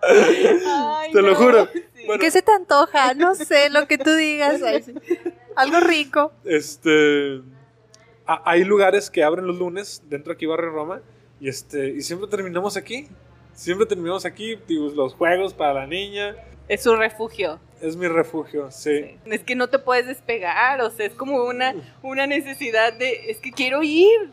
[0.02, 1.68] Ay, Te lo juro.
[1.74, 1.84] Sí.
[2.06, 3.13] Bueno, ¿Qué se te antoja?
[3.13, 4.62] No sé, lo que tú digas.
[5.56, 6.32] Algo rico.
[6.46, 7.42] Este.
[8.26, 11.02] ha- Hay lugares que abren los lunes dentro aquí Barrio Roma.
[11.39, 11.89] Y este.
[11.89, 13.08] Y siempre terminamos aquí.
[13.54, 14.58] Siempre terminamos aquí.
[14.68, 16.36] digo, los juegos para la niña.
[16.69, 17.60] Es un refugio.
[17.82, 19.17] Es mi refugio, sí.
[19.25, 23.39] Es que no te puedes despegar, o sea, es como una, una necesidad de, es
[23.39, 24.32] que quiero ir.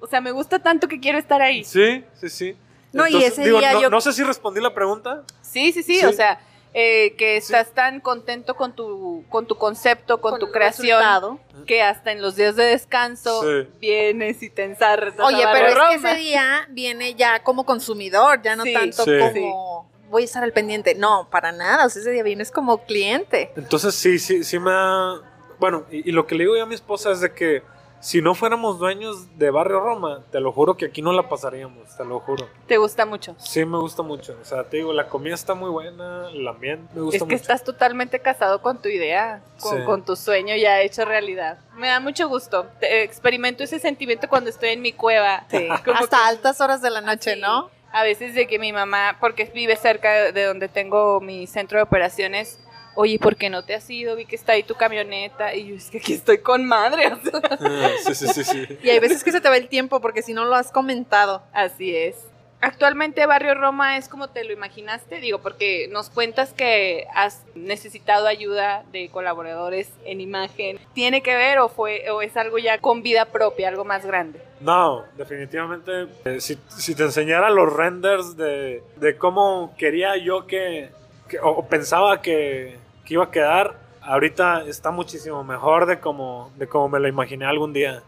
[0.00, 1.64] O sea, me gusta tanto que quiero estar ahí.
[1.64, 2.56] Sí, sí, sí.
[2.92, 5.22] No, y ese digo, día no, yo- no sé si respondí la pregunta.
[5.42, 6.04] Sí, sí, sí, Sí.
[6.06, 6.40] o sea,
[6.74, 11.38] eh, que estás tan contento con tu, con tu concepto, con, tu creación, resultado.
[11.66, 13.68] que hasta en los días de descanso Sí.
[13.80, 15.18] vienes y te ensartas.
[15.20, 18.72] Oye, pero es que ese día viene ya como consumidor, ya no Sí.
[18.72, 19.10] tanto Sí.
[19.18, 20.94] como voy a estar al pendiente.
[20.94, 21.86] No, para nada.
[21.86, 23.52] O sea, ese día vienes como cliente.
[23.56, 25.20] Entonces sí, sí, sí me da...
[25.58, 27.62] Bueno, y, y lo que le digo yo a mi esposa es de que
[28.00, 31.96] si no fuéramos dueños de Barrio Roma, te lo juro que aquí no la pasaríamos,
[31.96, 32.48] te lo juro.
[32.68, 33.34] Te gusta mucho.
[33.38, 34.36] Sí me gusta mucho.
[34.40, 37.26] O sea, te digo, la comida está muy buena, el ambiente me gusta Es que
[37.26, 37.34] mucho.
[37.42, 39.84] estás totalmente casado con tu idea, con, Sí.
[39.84, 41.58] con tu sueño ya hecho realidad.
[41.74, 42.66] Me da mucho gusto.
[42.78, 45.44] Te- experimento ese sentimiento cuando estoy en mi cueva.
[45.50, 47.40] Como Hasta que- altas horas de la noche, Sí.
[47.40, 47.68] ¿no?
[47.92, 51.82] A veces de que mi mamá, porque vive cerca de donde tengo mi centro de
[51.82, 52.58] operaciones,
[52.94, 54.16] oye, ¿por qué no te has ido?
[54.16, 55.54] Vi que está ahí tu camioneta.
[55.54, 57.12] Y yo, es que aquí estoy con madre.
[57.60, 58.78] Ah, sí, sí, sí, sí.
[58.82, 61.42] Y hay veces que se te va el tiempo porque si no lo has comentado.
[61.52, 62.16] Así es.
[62.60, 68.26] Actualmente Barrio Roma es como te lo imaginaste, digo, porque nos cuentas que has necesitado
[68.26, 70.78] ayuda de colaboradores en imagen.
[70.92, 74.40] ¿Tiene que ver o fue o es algo ya con vida propia, algo más grande?
[74.60, 76.08] No, definitivamente.
[76.24, 80.90] eh, si, si te enseñara los renders de, de cómo quería yo que,
[81.28, 86.50] que- o, o pensaba que, que iba a quedar, ahorita está muchísimo mejor de como,
[86.56, 88.02] de como me lo imaginé algún día.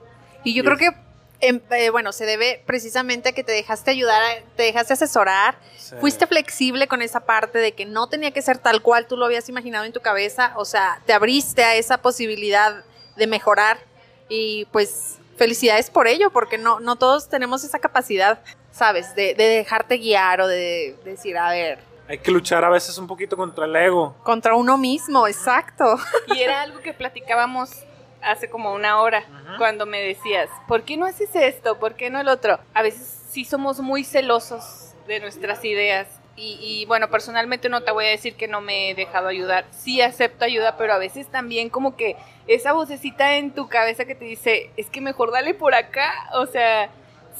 [0.45, 3.53] Y yo Y creo es- que, em, eh, bueno, se debe precisamente a que te
[3.53, 4.21] dejaste ayudar,
[4.57, 5.97] te dejaste asesorar, Sí.
[6.01, 9.25] fuiste flexible con esa parte de que no tenía que ser tal cual tú lo
[9.27, 12.85] habías imaginado en tu cabeza, o sea, te abriste a esa posibilidad
[13.17, 13.79] de mejorar
[14.29, 18.41] y pues felicidades por ello, porque no, no todos tenemos esa capacidad,
[18.73, 19.15] ¿sabes?
[19.15, 23.07] De, de dejarte guiar o de, decir, a ver, Hay que luchar a veces un
[23.07, 24.15] poquito contra el ego.
[24.23, 25.97] contra uno mismo, exacto.
[26.27, 27.71] Y era algo que platicábamos
[28.21, 29.25] hace como una hora,
[29.57, 31.79] cuando me decías, ¿por qué no haces esto?
[31.79, 32.59] ¿Por qué no el otro?
[32.75, 36.07] A veces sí somos muy celosos de nuestras ideas.
[36.37, 39.67] Y, y, bueno, personalmente no te voy a decir que no me he dejado ayudar.
[39.73, 42.17] Sí acepto ayuda, pero a veces también como que
[42.47, 46.13] esa vocecita en tu cabeza que te dice, es que mejor dale por acá.
[46.35, 46.89] O sea,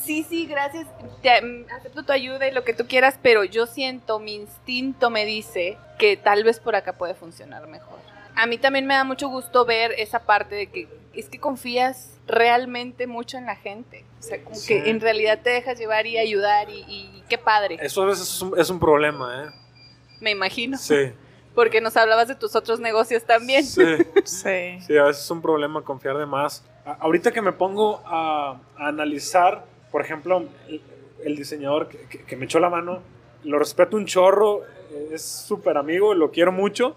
[0.03, 0.87] sí, sí, gracias,
[1.23, 5.09] te- mm, acepto tu ayuda y lo que tú quieras, pero yo siento, mi instinto
[5.09, 7.99] me dice que tal vez por acá puede funcionar mejor.
[8.37, 12.19] A mí también me da mucho gusto ver esa parte de que es que confías
[12.27, 14.05] realmente mucho en la gente.
[14.21, 14.69] O sea, como Sí.
[14.83, 18.29] que en realidad te dejas llevar y ayudar y, y qué padre, Eso a veces
[18.29, 19.51] es un, es un problema, ¿eh?
[20.21, 20.77] me imagino.
[20.79, 21.13] Sí.
[21.55, 23.65] Porque nos hablabas de tus otros negocios también.
[23.65, 23.83] Sí.
[24.25, 24.79] Sí.
[24.87, 26.65] Sí, a veces es un problema confiar de más.
[26.85, 30.81] A- ahorita que me pongo a, a analizar, por ejemplo, el,
[31.25, 33.01] el diseñador que, que- que me echó la mano,
[33.43, 34.61] lo respeto un chorro,
[35.13, 36.95] es súper amigo, lo quiero mucho,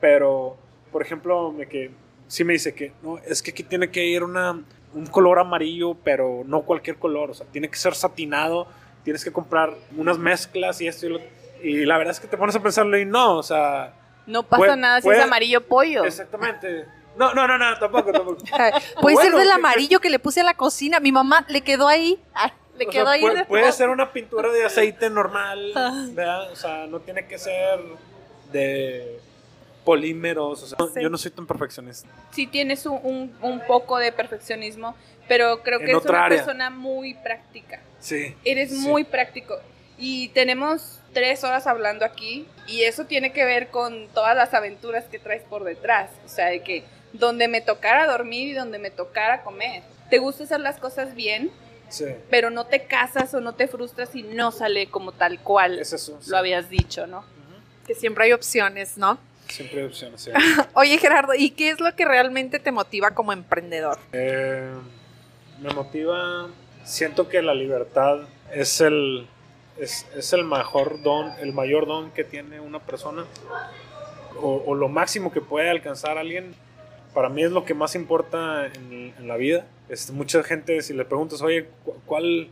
[0.00, 0.56] pero,
[0.92, 1.90] por ejemplo, me que
[2.28, 4.52] sí me dice que no, es que aquí tiene que ir una,
[4.94, 8.66] un color amarillo, pero no cualquier color, o sea, tiene que ser satinado,
[9.04, 11.20] tienes que comprar unas mezclas y esto y lo...
[11.62, 13.94] Y la verdad es que te pones a pensarlo y no, o sea,
[14.26, 16.04] No pasa Puede- nada si puede- es amarillo pollo.
[16.04, 16.84] exactamente.
[17.16, 18.42] No, no, no, no, tampoco, tampoco.
[19.00, 20.98] Puede ser del amarillo que le puse a la cocina.
[20.98, 22.18] Mi mamá le quedó ahí.
[22.34, 23.20] Ah, le quedó sea, ahí.
[23.20, 25.72] puede, de- puede ser una pintura de aceite normal.
[26.14, 26.50] ¿verdad?
[26.50, 27.78] O sea, no tiene que ser
[28.50, 29.20] de
[29.84, 30.62] polímeros.
[30.62, 31.02] O sea, Sí.
[31.02, 32.08] yo no soy tan perfeccionista.
[32.32, 34.94] sí tienes un, un- un poco de perfeccionismo,
[35.28, 36.38] pero creo En que eres otra una área.
[36.38, 37.80] persona muy práctica.
[38.00, 38.34] Sí.
[38.44, 38.76] Eres Sí.
[38.78, 39.56] muy práctico.
[39.98, 45.04] Y tenemos tres horas hablando aquí y eso tiene que ver con todas las aventuras
[45.04, 46.10] que traes por detrás.
[46.24, 49.82] O sea, de que donde me tocara dormir y donde me tocara comer.
[50.10, 51.50] Te gusta hacer las cosas bien,
[51.88, 52.06] Sí.
[52.30, 55.92] pero no te casas o no te frustras si no sale como tal cual Es
[55.92, 56.18] eso.
[56.22, 56.30] sí.
[56.30, 57.24] lo habías dicho, ¿no?
[57.86, 59.18] Que siempre hay opciones, ¿no?
[59.52, 60.20] Siempre hay opciones.
[60.22, 60.30] sí.
[60.74, 63.98] Oye, Gerardo, ¿y qué es lo que realmente te motiva como emprendedor?
[64.12, 64.70] Eh,
[65.60, 66.48] me motiva.
[66.84, 68.20] Siento que la libertad
[68.52, 69.26] es el,
[69.78, 73.24] es, es el mejor don, el mayor don que tiene una persona.
[74.40, 76.54] O, o lo máximo que puede alcanzar alguien.
[77.14, 79.66] Para mí es lo que más importa en, en la vida.
[79.88, 82.48] Este, mucha gente, si le preguntas, oye, cu- ¿cuál,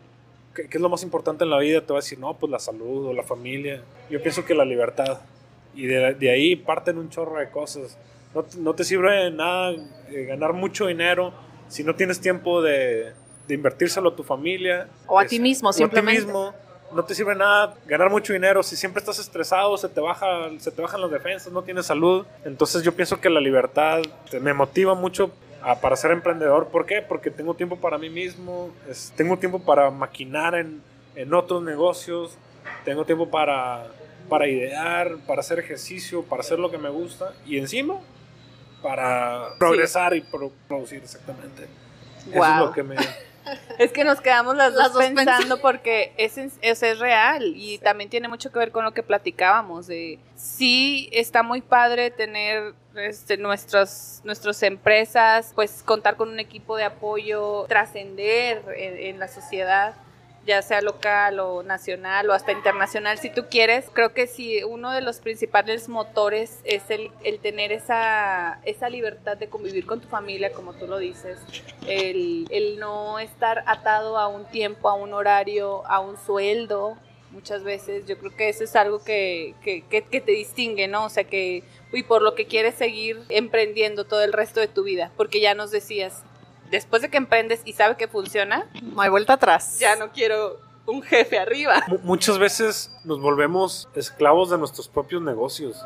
[0.54, 1.80] qué, qué es lo más importante en la vida?
[1.80, 3.80] Te va a decir, no, pues la salud o la familia.
[4.10, 5.20] Yo pienso que la libertad.
[5.74, 7.96] Y de, de ahí parten un chorro de cosas.
[8.34, 9.72] No, no te sirve de nada
[10.08, 11.32] eh, ganar mucho dinero
[11.68, 13.12] si no tienes tiempo de,
[13.48, 14.88] de invertírselo a tu familia.
[15.06, 16.24] O a Es- ti mismo, o a ti simplemente.
[16.24, 16.54] mismo.
[16.92, 20.72] No te sirve nada ganar mucho dinero si siempre estás estresado, se te, baja, se
[20.72, 22.26] te bajan las defensas, no tienes salud.
[22.44, 24.02] Entonces yo pienso que la libertad
[24.42, 25.30] me motiva mucho
[25.62, 26.66] a- para ser emprendedor.
[26.66, 27.00] ¿Por qué?
[27.00, 30.82] Porque tengo tiempo para mí mismo, es- tengo tiempo para maquinar en,
[31.14, 32.36] en otros negocios,
[32.84, 33.86] tengo tiempo para,
[34.30, 37.98] para idear, para hacer ejercicio, para hacer lo que me gusta y encima
[38.82, 41.66] para progresar y pro- producir exactamente.
[42.32, 42.96] Eso es lo que me,
[43.78, 48.08] Es que nos quedamos las, Las dos pensando porque es, es, es real y también
[48.08, 53.38] tiene mucho que ver con lo que platicábamos de sí está muy padre tener este,
[53.38, 59.94] nuestras nuestras empresas, pues contar con un equipo de apoyo, trascender en, en la sociedad
[60.46, 63.86] ya sea local o nacional o hasta internacional si tú quieres.
[63.92, 69.36] Creo que sí, uno de los principales motores es el, el tener esa, esa libertad
[69.36, 71.38] de convivir con tu familia, como tú lo dices,
[71.86, 76.96] el, el no estar atado a un tiempo, a un horario, a un sueldo.
[77.32, 81.04] Muchas veces yo creo que eso es algo que, que, que- que te distingue, ¿no?
[81.04, 84.82] O sea, que, y por lo que quieres seguir emprendiendo todo el resto de tu
[84.82, 86.24] vida, porque ya nos decías,
[86.70, 89.78] después de que emprendes y sabe que funciona, No hay vuelta atrás.
[89.78, 91.82] ya no quiero un jefe arriba.
[91.88, 95.84] Mu- Muchas veces nos volvemos esclavos de nuestros propios negocios.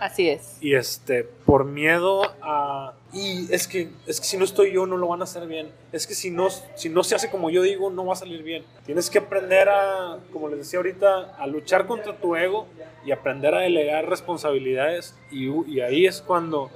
[0.00, 0.56] Así es.
[0.60, 2.92] Y este, por miedo a.
[3.12, 5.72] Y es que, es que si no estoy yo, no lo van a hacer bien.
[5.90, 8.44] Es que si no, si no se hace como yo digo, no va a salir
[8.44, 8.64] bien.
[8.86, 12.68] Tienes que aprender a, como les decía ahorita, a luchar contra tu ego
[13.04, 15.16] y aprender a delegar responsabilidades.
[15.32, 16.70] Y, y ahí es cuando,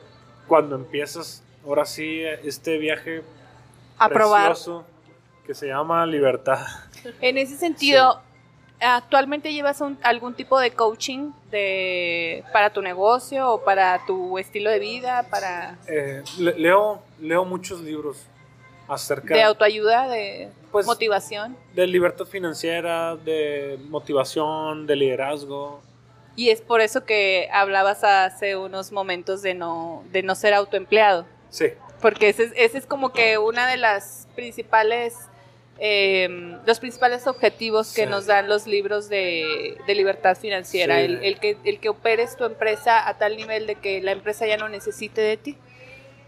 [0.49, 3.23] cuando empiezas, ahora sí, este viaje
[3.99, 4.47] A probar.
[4.53, 4.85] precioso
[5.47, 6.65] que se llama libertad.
[7.21, 8.21] En ese sentido,
[8.81, 14.71] ¿actualmente llevas un- algún tipo de coaching de, para tu negocio o para tu estilo
[14.71, 18.19] de vida, para Eh, le- leo, leo muchos libros
[18.89, 21.57] acerca de autoayuda, de Pues- motivación?
[21.75, 25.81] de libertad financiera, de motivación, de liderazgo.
[26.35, 31.27] Y es por eso que hablabas hace unos momentos de no, de no ser autoempleado.
[31.51, 31.67] Sí,
[32.03, 35.15] Porque ese es, ese es como que una de las principales,
[35.79, 38.11] eh, los principales objetivos que Sí.
[38.11, 40.97] nos dan los libros de, de libertad financiera.
[40.97, 41.03] Sí.
[41.05, 44.47] El, el que, el que operes tu empresa a tal nivel de que la empresa
[44.47, 45.57] ya no necesite de ti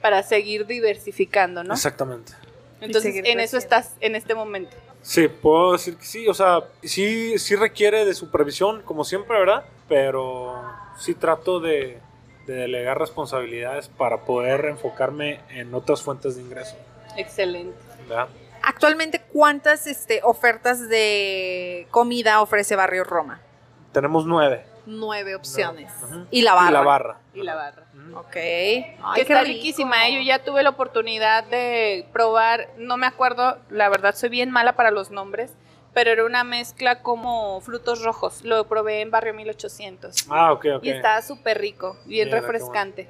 [0.01, 1.75] para seguir diversificando, ¿no?
[1.75, 2.33] exactamente.
[2.81, 4.77] Entonces, en eso estás en este momento.
[5.01, 9.65] Sí, puedo decir que sí, o sea, sí, sí requiere de supervisión, como siempre, ¿verdad?
[9.89, 10.63] Pero
[10.99, 11.99] sí trato de,
[12.47, 16.77] de delegar responsabilidades para poder enfocarme en otras fuentes de ingreso,
[17.17, 17.77] Excelente.
[18.09, 18.29] ¿verdad?
[18.63, 23.41] Actualmente, ¿cuántas este, ofertas de comida ofrece Barrio Roma?
[23.93, 24.65] Tenemos nueve.
[24.87, 25.93] Nueve opciones.
[26.31, 26.69] Y la barra.
[26.69, 27.19] Y la barra.
[27.35, 27.83] Y la barra.
[27.95, 28.19] Ujú.
[28.19, 28.31] Ok.
[28.33, 29.55] que Ay, está rico.
[29.55, 30.09] riquísima.
[30.09, 30.15] ¿eh?
[30.15, 34.75] Yo ya tuve la oportunidad de probar, no me acuerdo, la verdad soy bien mala
[34.77, 35.53] para los nombres,
[35.95, 38.43] pero era una mezcla como frutos rojos.
[38.45, 40.27] Lo probé en Barrio 1800.
[40.29, 40.85] Ah, ok, ok.
[40.85, 43.09] Y estaba súper rico, bien Mira, refrescante.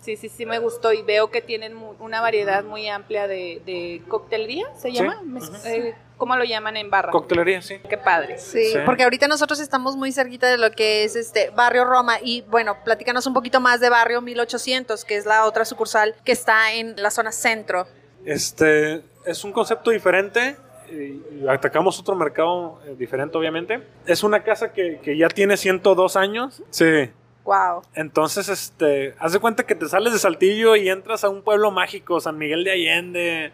[0.00, 4.02] Sí, sí, sí me gustó y veo que tienen una variedad muy amplia de, de
[4.08, 4.94] coctelería, ¿se Sí.
[4.96, 5.22] llama?
[5.64, 7.10] Eh, ¿Cómo lo llaman en barra?
[7.10, 7.78] Coctelería, sí.
[7.88, 8.38] Qué padre.
[8.38, 8.78] Sí, Sí.
[8.86, 12.76] porque ahorita nosotros estamos muy cerquita de lo que es este Barrio Roma y bueno,
[12.84, 16.94] platícanos un poquito más de Barrio 1800, que es la otra sucursal que está en
[17.02, 17.86] la zona centro.
[18.24, 20.56] Este es un concepto diferente.
[20.94, 23.82] Y atacamos otro mercado eh, diferente, obviamente.
[24.06, 26.62] Es una casa que, que ya tiene 102 años.
[26.70, 27.10] Sí.
[27.44, 27.82] Wow.
[27.94, 31.70] Entonces, este, haz de cuenta que te sales de Saltillo y entras a un pueblo
[31.70, 33.52] mágico, San Miguel de Allende,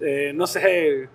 [0.00, 1.08] eh, no sé,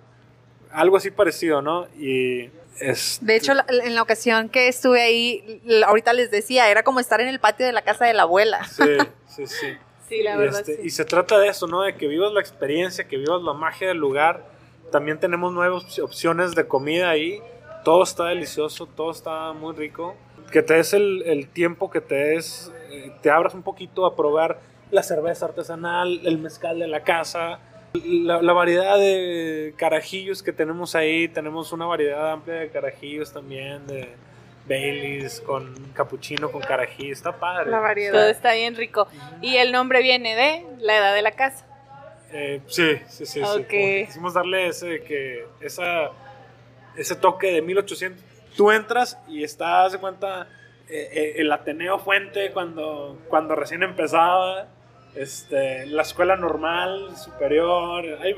[0.72, 1.86] algo así parecido, ¿no?
[1.96, 2.50] Y
[2.80, 3.18] es...
[3.22, 7.20] De hecho, la- en la ocasión que estuve ahí, ahorita les decía, era como estar
[7.20, 8.64] en el patio de la casa de la abuela.
[8.64, 8.82] Sí,
[9.28, 9.66] sí, sí.
[10.08, 10.60] Sí, la Y, verdad.
[10.60, 10.82] este, sí.
[10.84, 11.82] y se trata de eso, ¿no?
[11.82, 14.44] De que vivas la experiencia, que vivas la magia del lugar.
[14.90, 17.40] También tenemos nuevas op- opciones de comida ahí.
[17.84, 20.16] Todo está delicioso, todo está muy rico.
[20.52, 24.16] Que te des el, el tiempo, que te des, eh, te abras un poquito a
[24.16, 24.58] probar
[24.90, 27.58] la cerveza artesanal, el mezcal de la casa,
[27.92, 31.28] la, la variedad de carajillos que tenemos ahí.
[31.28, 34.08] Tenemos una variedad amplia de carajillos también, de
[34.66, 37.12] Baileys con capuchino con carajillo.
[37.12, 37.66] Está padre.
[37.70, 38.30] La Todo variedad.
[38.30, 39.06] está bien rico.
[39.42, 41.66] Y el nombre viene de la edad de la casa.
[42.32, 43.26] Eh, sí, sí, sí.
[43.26, 43.40] sí.
[43.40, 43.66] Como Ok.
[43.68, 46.10] que quisimos darle ese, que, esa,
[46.96, 48.22] ese toque de 1800.
[48.56, 50.48] Tú entras y está, haz de cuenta,
[50.88, 54.66] eh, eh, el Ateneo Fuente cuando, cuando recién empezaba,
[55.14, 58.34] este, la escuela normal, superior, ahí,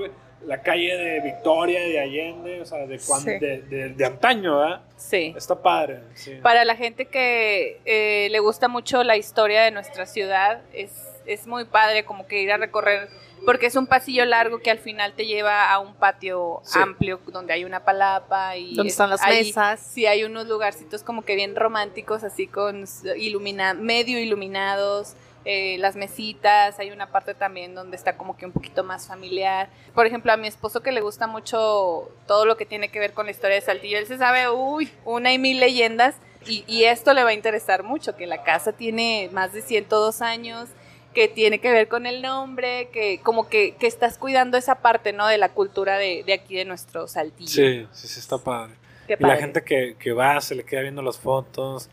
[0.47, 3.39] la calle de Victoria, de Allende, o sea, de, cuan- Sí.
[3.39, 4.81] de, de- de antaño, ¿verdad?
[4.97, 5.35] Sí.
[5.37, 6.01] Está padre.
[6.15, 6.39] Sí.
[6.43, 10.93] Para la gente que eh, le gusta mucho la historia de nuestra ciudad, es,
[11.27, 13.09] es muy padre como que ir a recorrer,
[13.47, 16.79] porque es un pasillo largo que al final te lleva a un patio Sí.
[16.79, 19.81] amplio donde hay una palapa y Donde están las hay- mesas.
[19.81, 22.85] Sí, hay unos lugarcitos como que bien románticos, así con
[23.17, 25.15] ilumina, medio iluminados.
[25.47, 29.71] eh, las mesitas, hay una parte también donde está como que un poquito más familiar.
[29.95, 33.15] Por ejemplo, a mi esposo que le gusta mucho todo lo que tiene que ver
[33.15, 36.85] con la historia de Saltillo, él se sabe, uy, una y mil leyendas y, y
[36.85, 40.69] esto le va a interesar mucho, que la casa tiene más de 102 años,
[41.15, 45.13] que tiene que ver con el nombre, que como que, que estás cuidando esa parte,
[45.13, 45.27] ¿no?
[45.27, 47.51] De la cultura de, de aquí de nuestro saltillo.
[47.51, 48.75] Sí, sí, sí, está padre.
[49.07, 51.89] Qué Y la gente que, que va se le queda viendo las fotos,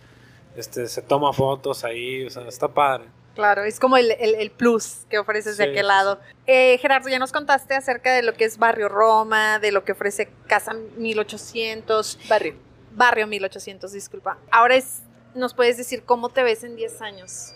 [0.56, 3.06] este, se toma fotos ahí, o sea, está padre.
[3.34, 6.20] Claro, es como el, el- el plus que ofreces de aquel sí, lado.
[6.48, 9.92] Eh, Gerardo, ya nos contaste acerca de lo que es Barrio Roma, de lo que
[9.92, 10.74] ofrece Casa
[11.32, 12.56] 1800, Barrio.
[12.96, 14.38] Barrio 1800, disculpa.
[14.52, 15.02] Ahora es,
[15.36, 17.54] nos puedes decir cómo te ves en 10 años,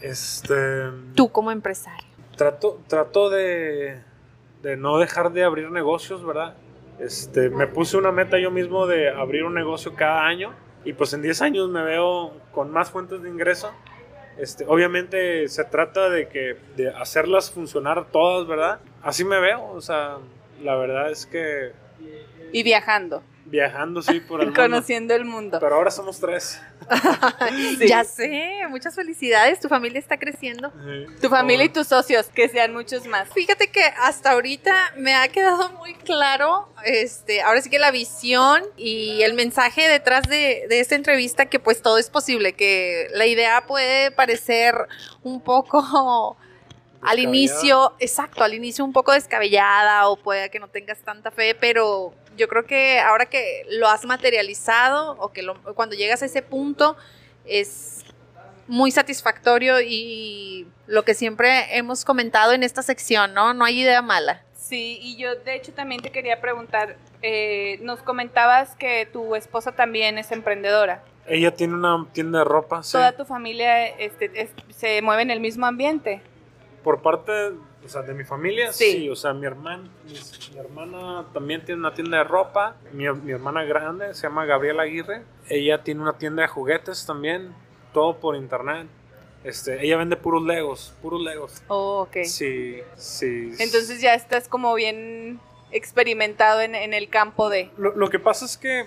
[0.00, 2.06] Este, tú como empresario.
[2.36, 4.00] trato, trato de,
[4.62, 6.54] de no dejar de abrir negocios, ¿verdad?
[6.98, 10.52] Este, me puse una meta yo mismo de abrir un negocio cada año
[10.84, 13.70] y pues en 10 años me veo con más fuentes de ingreso.
[14.36, 18.78] Este, obviamente se trata de que de hacerlas funcionar todas, ¿verdad?
[19.02, 20.18] Así me veo, o sea,
[20.62, 21.72] la verdad es que
[22.52, 24.62] Y viajando, viajando sí por el mundo.
[24.62, 25.58] conociendo el mundo.
[25.60, 26.60] Pero ahora somos tres.
[27.78, 27.86] Sí.
[27.86, 30.72] Ya sé, muchas felicidades, tu familia está creciendo.
[31.20, 33.28] Tu familia y tus socios, que sean muchos más.
[33.28, 38.62] Fíjate que hasta ahorita me ha quedado muy claro, este, ahora sí que la visión
[38.76, 43.26] y el mensaje detrás de, de esta entrevista que pues todo es posible, que la
[43.26, 44.74] idea puede parecer
[45.22, 46.36] un poco
[47.02, 51.54] al inicio, exacto, al inicio un poco descabellada o puede que no tengas tanta fe,
[51.54, 56.26] pero yo creo que ahora que lo has materializado o que lo- cuando llegas a
[56.26, 56.96] ese punto
[57.44, 58.04] es
[58.68, 63.52] muy satisfactorio y lo que siempre hemos comentado en esta sección, ¿no?
[63.54, 64.42] No hay idea mala.
[64.54, 69.72] Sí, y yo de hecho también te quería preguntar, eh, nos comentabas que tu esposa
[69.72, 71.02] también es emprendedora.
[71.26, 72.92] Ella tiene una tienda de ropa, sí.
[72.92, 76.20] ¿Toda tu familia este, es- se mueve en el mismo ambiente?
[76.84, 77.32] Por parte
[77.88, 78.92] o sea, de mi familia, Sí.
[78.92, 79.08] sí.
[79.08, 80.12] O sea, mi hermana, mi,
[80.52, 82.76] mi hermana también tiene una tienda de ropa.
[82.92, 85.22] Mi, mi hermana grande se llama Gabriela Aguirre.
[85.48, 87.54] Ella tiene una tienda de juguetes también.
[87.94, 88.86] Todo por internet.
[89.42, 91.62] Este, ella vende puros legos, puros legos.
[91.68, 92.24] Oh, ok.
[92.24, 93.52] Sí, sí.
[93.58, 97.70] Entonces ya estás como bien experimentado en, en el campo de...
[97.78, 98.86] Lo, lo que pasa es que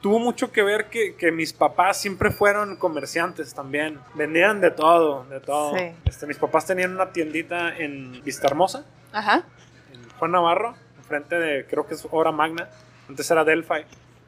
[0.00, 3.98] tuvo mucho que ver que, que mis papás siempre fueron comerciantes también.
[4.14, 5.76] Vendían de todo, de todo.
[5.76, 5.92] Sí.
[6.04, 9.44] Este, mis papás tenían una tiendita en Vista Hermosa, Ajá.
[9.92, 12.68] en Juan Navarro, enfrente de, creo que es Obra Magna.
[13.08, 13.84] Antes era Delphi.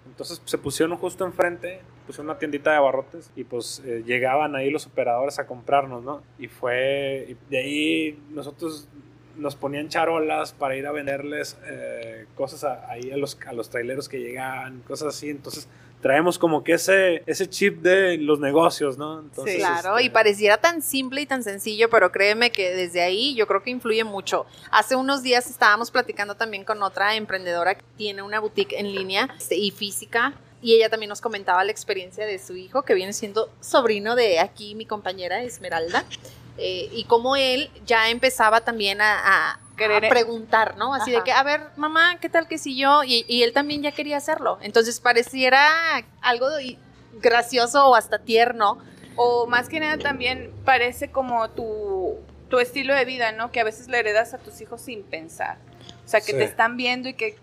[0.06, 4.70] Entonces se pusieron justo enfrente, pusieron una tiendita de abarrotes y pues eh, llegaban ahí
[4.70, 6.22] los operadores a comprarnos, ¿no?
[6.38, 8.88] Y fue, y de ahí nosotros
[9.36, 13.70] nos ponían charolas para ir a venderles eh, cosas a- ahí a los, a los
[13.70, 15.30] traileros que llegaban, cosas así.
[15.30, 15.68] Entonces
[16.00, 19.20] traemos como que ese, ese chip de los negocios, ¿no?
[19.20, 19.60] Entonces, Sí.
[19.60, 23.46] Claro, este, y pareciera tan simple y tan sencillo, pero créeme que desde ahí yo
[23.46, 24.46] creo que influye mucho.
[24.70, 29.28] Hace unos días estábamos platicando también con otra emprendedora que tiene una boutique en línea
[29.38, 30.32] este, y física.
[30.62, 34.40] Y ella también nos comentaba la experiencia de su hijo, que viene siendo sobrino de
[34.40, 36.04] aquí mi compañera Esmeralda,
[36.60, 40.92] eh, y cómo él ya empezaba también a, a- a preguntar, ¿no?
[40.94, 43.02] Así de que, a ver, mamá, ¿qué tal que si yo?
[43.02, 44.58] Y, y él también ya quería hacerlo.
[44.60, 45.66] Entonces pareciera
[46.20, 46.48] algo
[47.14, 48.78] gracioso o hasta tierno,
[49.16, 52.16] O más que nada también parece como tu,
[52.48, 53.50] tu estilo de vida, ¿no?
[53.52, 55.58] Que a veces le heredas a tus hijos sin pensar.
[56.06, 56.38] O sea, que Sí.
[56.38, 57.36] te están viendo y que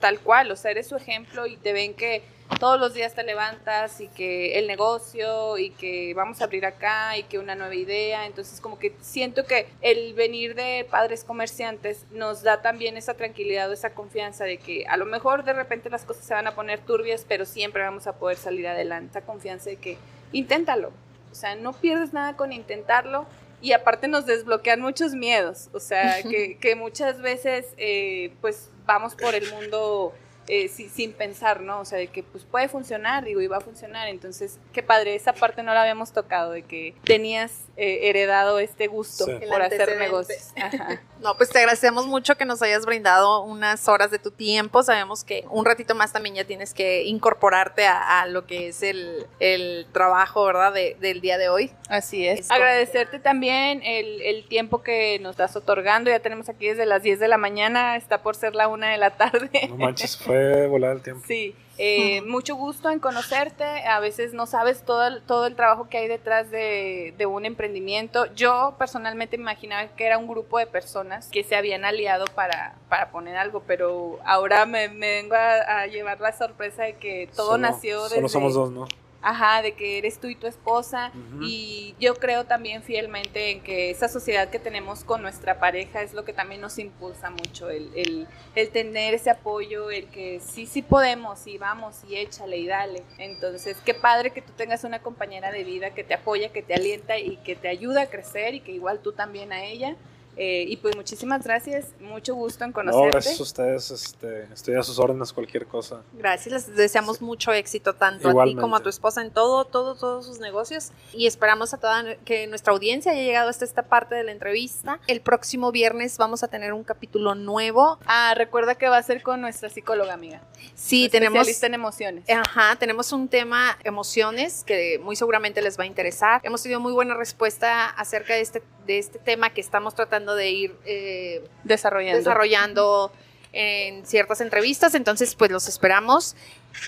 [0.00, 2.22] tal cual, o sea, eres su ejemplo y te ven que
[2.60, 7.16] todos los días te levantas y que el negocio y que vamos a abrir acá
[7.16, 8.26] y que una nueva idea.
[8.26, 13.70] Entonces, como que siento que el venir de padres comerciantes nos da también esa tranquilidad
[13.70, 16.54] o esa confianza de que a lo mejor de repente las cosas se van a
[16.54, 19.18] poner turbias, pero siempre vamos a poder salir adelante.
[19.18, 19.98] Esa confianza de que
[20.32, 20.92] inténtalo.
[21.32, 23.26] O sea, no pierdes nada con intentarlo.
[23.60, 25.70] Y aparte nos desbloquean muchos miedos.
[25.72, 30.12] O sea, que, que muchas veces eh, pues vamos por el mundo
[30.48, 31.80] eh, si- sin pensar, ¿no?
[31.80, 34.08] O sea, de que pues puede funcionar, digo, y va a funcionar.
[34.08, 38.86] Entonces, qué padre, esa parte no la habíamos tocado, de que tenías eh, heredado este
[38.86, 39.32] gusto Sí.
[39.48, 40.52] por hacer negocios.
[40.56, 41.00] Ajá.
[41.24, 44.82] No, pues te agradecemos mucho que nos hayas brindado unas horas de tu tiempo.
[44.82, 48.82] Sabemos que un ratito más también ya tienes que incorporarte a, a lo que es
[48.82, 50.72] el, el trabajo, ¿verdad?
[50.74, 51.72] De- del día de hoy.
[51.88, 52.40] Así es.
[52.40, 56.10] Es Agradecerte también el, el tiempo que nos estás otorgando.
[56.10, 58.98] Ya tenemos aquí desde las 10 de la mañana, está por ser la una de
[58.98, 59.50] la tarde.
[59.70, 61.24] No manches, fue volar el tiempo.
[61.26, 63.64] Sí, eh, mucho gusto en conocerte.
[63.64, 67.44] A veces no sabes todo el, todo el trabajo que hay detrás de, de un
[67.44, 68.26] emprendimiento.
[68.34, 72.74] Yo personalmente me imaginaba que era un grupo de personas que se habían aliado para,
[72.88, 77.28] para poner algo, pero ahora me, me vengo a, a llevar la sorpresa de que
[77.34, 78.16] todo Solo- nació desde...
[78.16, 78.86] Solo somos dos, ¿no?
[79.26, 81.10] Ajá, de que eres tú y tu esposa.
[81.40, 86.12] Y yo creo también fielmente en que esa sociedad que tenemos con nuestra pareja es
[86.12, 90.66] lo que también nos impulsa mucho, el, el, el tener ese apoyo, el que sí,
[90.66, 93.02] sí podemos, y vamos, y échale y dale.
[93.16, 96.74] Entonces, qué padre que tú tengas una compañera de vida que te apoya, que te
[96.74, 99.96] alienta y que te ayuda a crecer y que igual tú también a ella.
[100.36, 103.10] Eh, y pues muchísimas gracias, mucho gusto en No, conocerte.
[103.10, 103.90] gracias a ustedes.
[103.90, 106.02] Este, estoy a sus órdenes, cualquier cosa.
[106.12, 109.94] Gracias, les deseamos mucho éxito tanto a ti como a tu esposa en todo, todo,
[109.94, 114.14] todos sus negocios y esperamos a toda que nuestra audiencia haya llegado hasta esta parte
[114.14, 115.00] de la entrevista.
[115.06, 117.98] El próximo viernes vamos a tener un capítulo nuevo.
[118.06, 120.40] Ah, recuerda que va a ser con nuestra psicóloga amiga.
[120.74, 122.24] Sí, tenemos Especialista en emociones.
[122.30, 126.40] Ajá, tenemos un tema emociones que muy seguramente les va a interesar.
[126.42, 130.50] Hemos tenido muy buena respuesta acerca de este, de este tema que estamos tratando de
[130.50, 132.18] ir eh, Desarrollando.
[132.18, 133.12] desarrollando
[133.52, 136.34] en ciertas entrevistas, entonces pues los esperamos.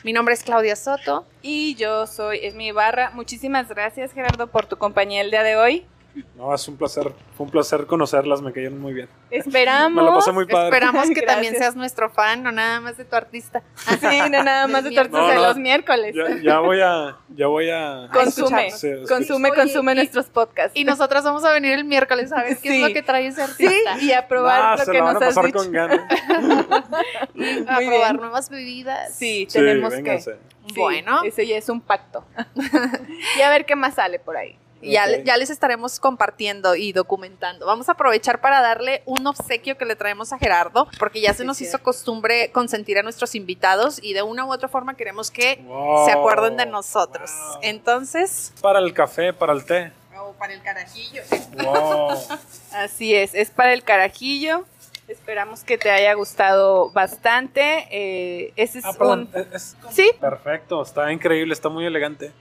[0.02, 1.24] Mi nombre es Claudia Soto.
[1.42, 3.10] Y yo soy Esmi Ibarra.
[3.10, 5.86] Muchísimas gracias, Gerardo, por tu compañía el día de hoy.
[6.34, 7.12] No, es un placer.
[7.36, 9.08] Fue un placer conocerlas, me cayeron muy bien.
[9.30, 10.02] Esperamos.
[10.02, 10.68] Me lo pasé muy padre.
[10.68, 11.26] Esperamos que Gracias.
[11.34, 13.62] también seas nuestro fan, no nada más de tu artista.
[14.00, 15.42] Sí, no nada más de tortas de miércoles.
[15.48, 16.14] los miércoles.
[16.14, 17.16] Ya, ya voy a.
[17.34, 18.08] Ya voy a.
[18.12, 20.72] Consume, Sí, consume, Oye, consume y- nuestros podcasts.
[20.74, 22.82] Y nosotras vamos a venir el miércoles, ¿sabes qué Sí.
[22.82, 23.98] es lo que trae ese sí, artista?
[24.00, 25.58] y a probar Ah, lo se que nos a has dicho.
[25.58, 26.00] con ganas.
[26.30, 28.16] a Muy probar bien.
[28.16, 29.14] nuevas bebidas.
[29.14, 30.20] Sí, tenemos que.
[30.20, 30.30] Sí,
[30.76, 31.22] Bueno.
[31.24, 32.24] Ese ya es un pacto.
[33.38, 34.56] y a ver qué más sale por ahí.
[34.90, 37.66] Ya, ya les estaremos compartiendo y documentando.
[37.66, 41.44] Vamos a aprovechar para darle un obsequio que le traemos a Gerardo, porque ya se
[41.44, 45.60] nos hizo costumbre consentir a nuestros invitados y de una u otra forma queremos que
[45.64, 46.06] Wow.
[46.06, 47.30] se acuerden de nosotros.
[47.30, 47.58] Wow.
[47.62, 49.92] Entonces, Para el café, para el té.
[50.18, 51.22] o para el carajillo.
[51.62, 52.16] Wow.
[52.72, 54.64] Así es, es para el carajillo.
[55.08, 57.86] Esperamos que te haya gustado bastante.
[57.92, 59.28] Eh, ese es Ah, perdón.
[59.32, 59.40] un.
[59.40, 62.32] es- es- Sí, perfecto, está increíble, está muy elegante.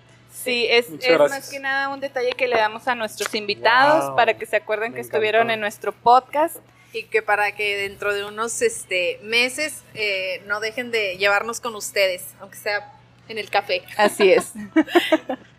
[0.46, 4.38] Sí, es, más que nada un detalle que le damos a nuestros invitados Wow, para
[4.38, 6.58] que se acuerden que estuvieron en nuestro podcast.
[6.94, 11.76] Y que para que dentro de unos este, meses eh, no dejen de llevarnos con
[11.76, 12.95] ustedes, aunque sea
[13.28, 13.84] en el café.
[13.98, 14.54] Así es.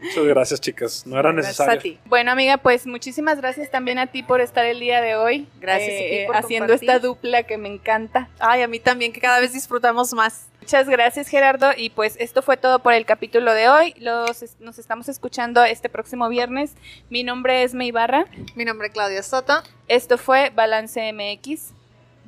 [0.00, 1.06] Muchas gracias, chicas.
[1.06, 1.78] No era Gracias necesario.
[1.78, 1.98] a ti.
[2.06, 5.48] Bueno, amiga, pues muchísimas gracias también a ti por estar el día de hoy.
[5.60, 6.90] Gracias a ti eh, por haciendo compartir.
[6.90, 8.28] esta dupla que me encanta.
[8.38, 10.46] Ay, a mí también, que cada vez disfrutamos más.
[10.60, 11.70] Muchas gracias, Gerardo.
[11.76, 13.94] Y pues esto fue todo por el capítulo de hoy.
[13.98, 16.72] Los, nos estamos escuchando este próximo viernes.
[17.08, 18.26] Mi nombre es May Barra.
[18.54, 19.62] Mi nombre es Claudia Soto.
[19.88, 21.72] Esto fue Balance MX.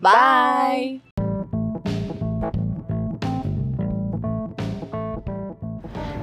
[0.01, 1.28] Bye.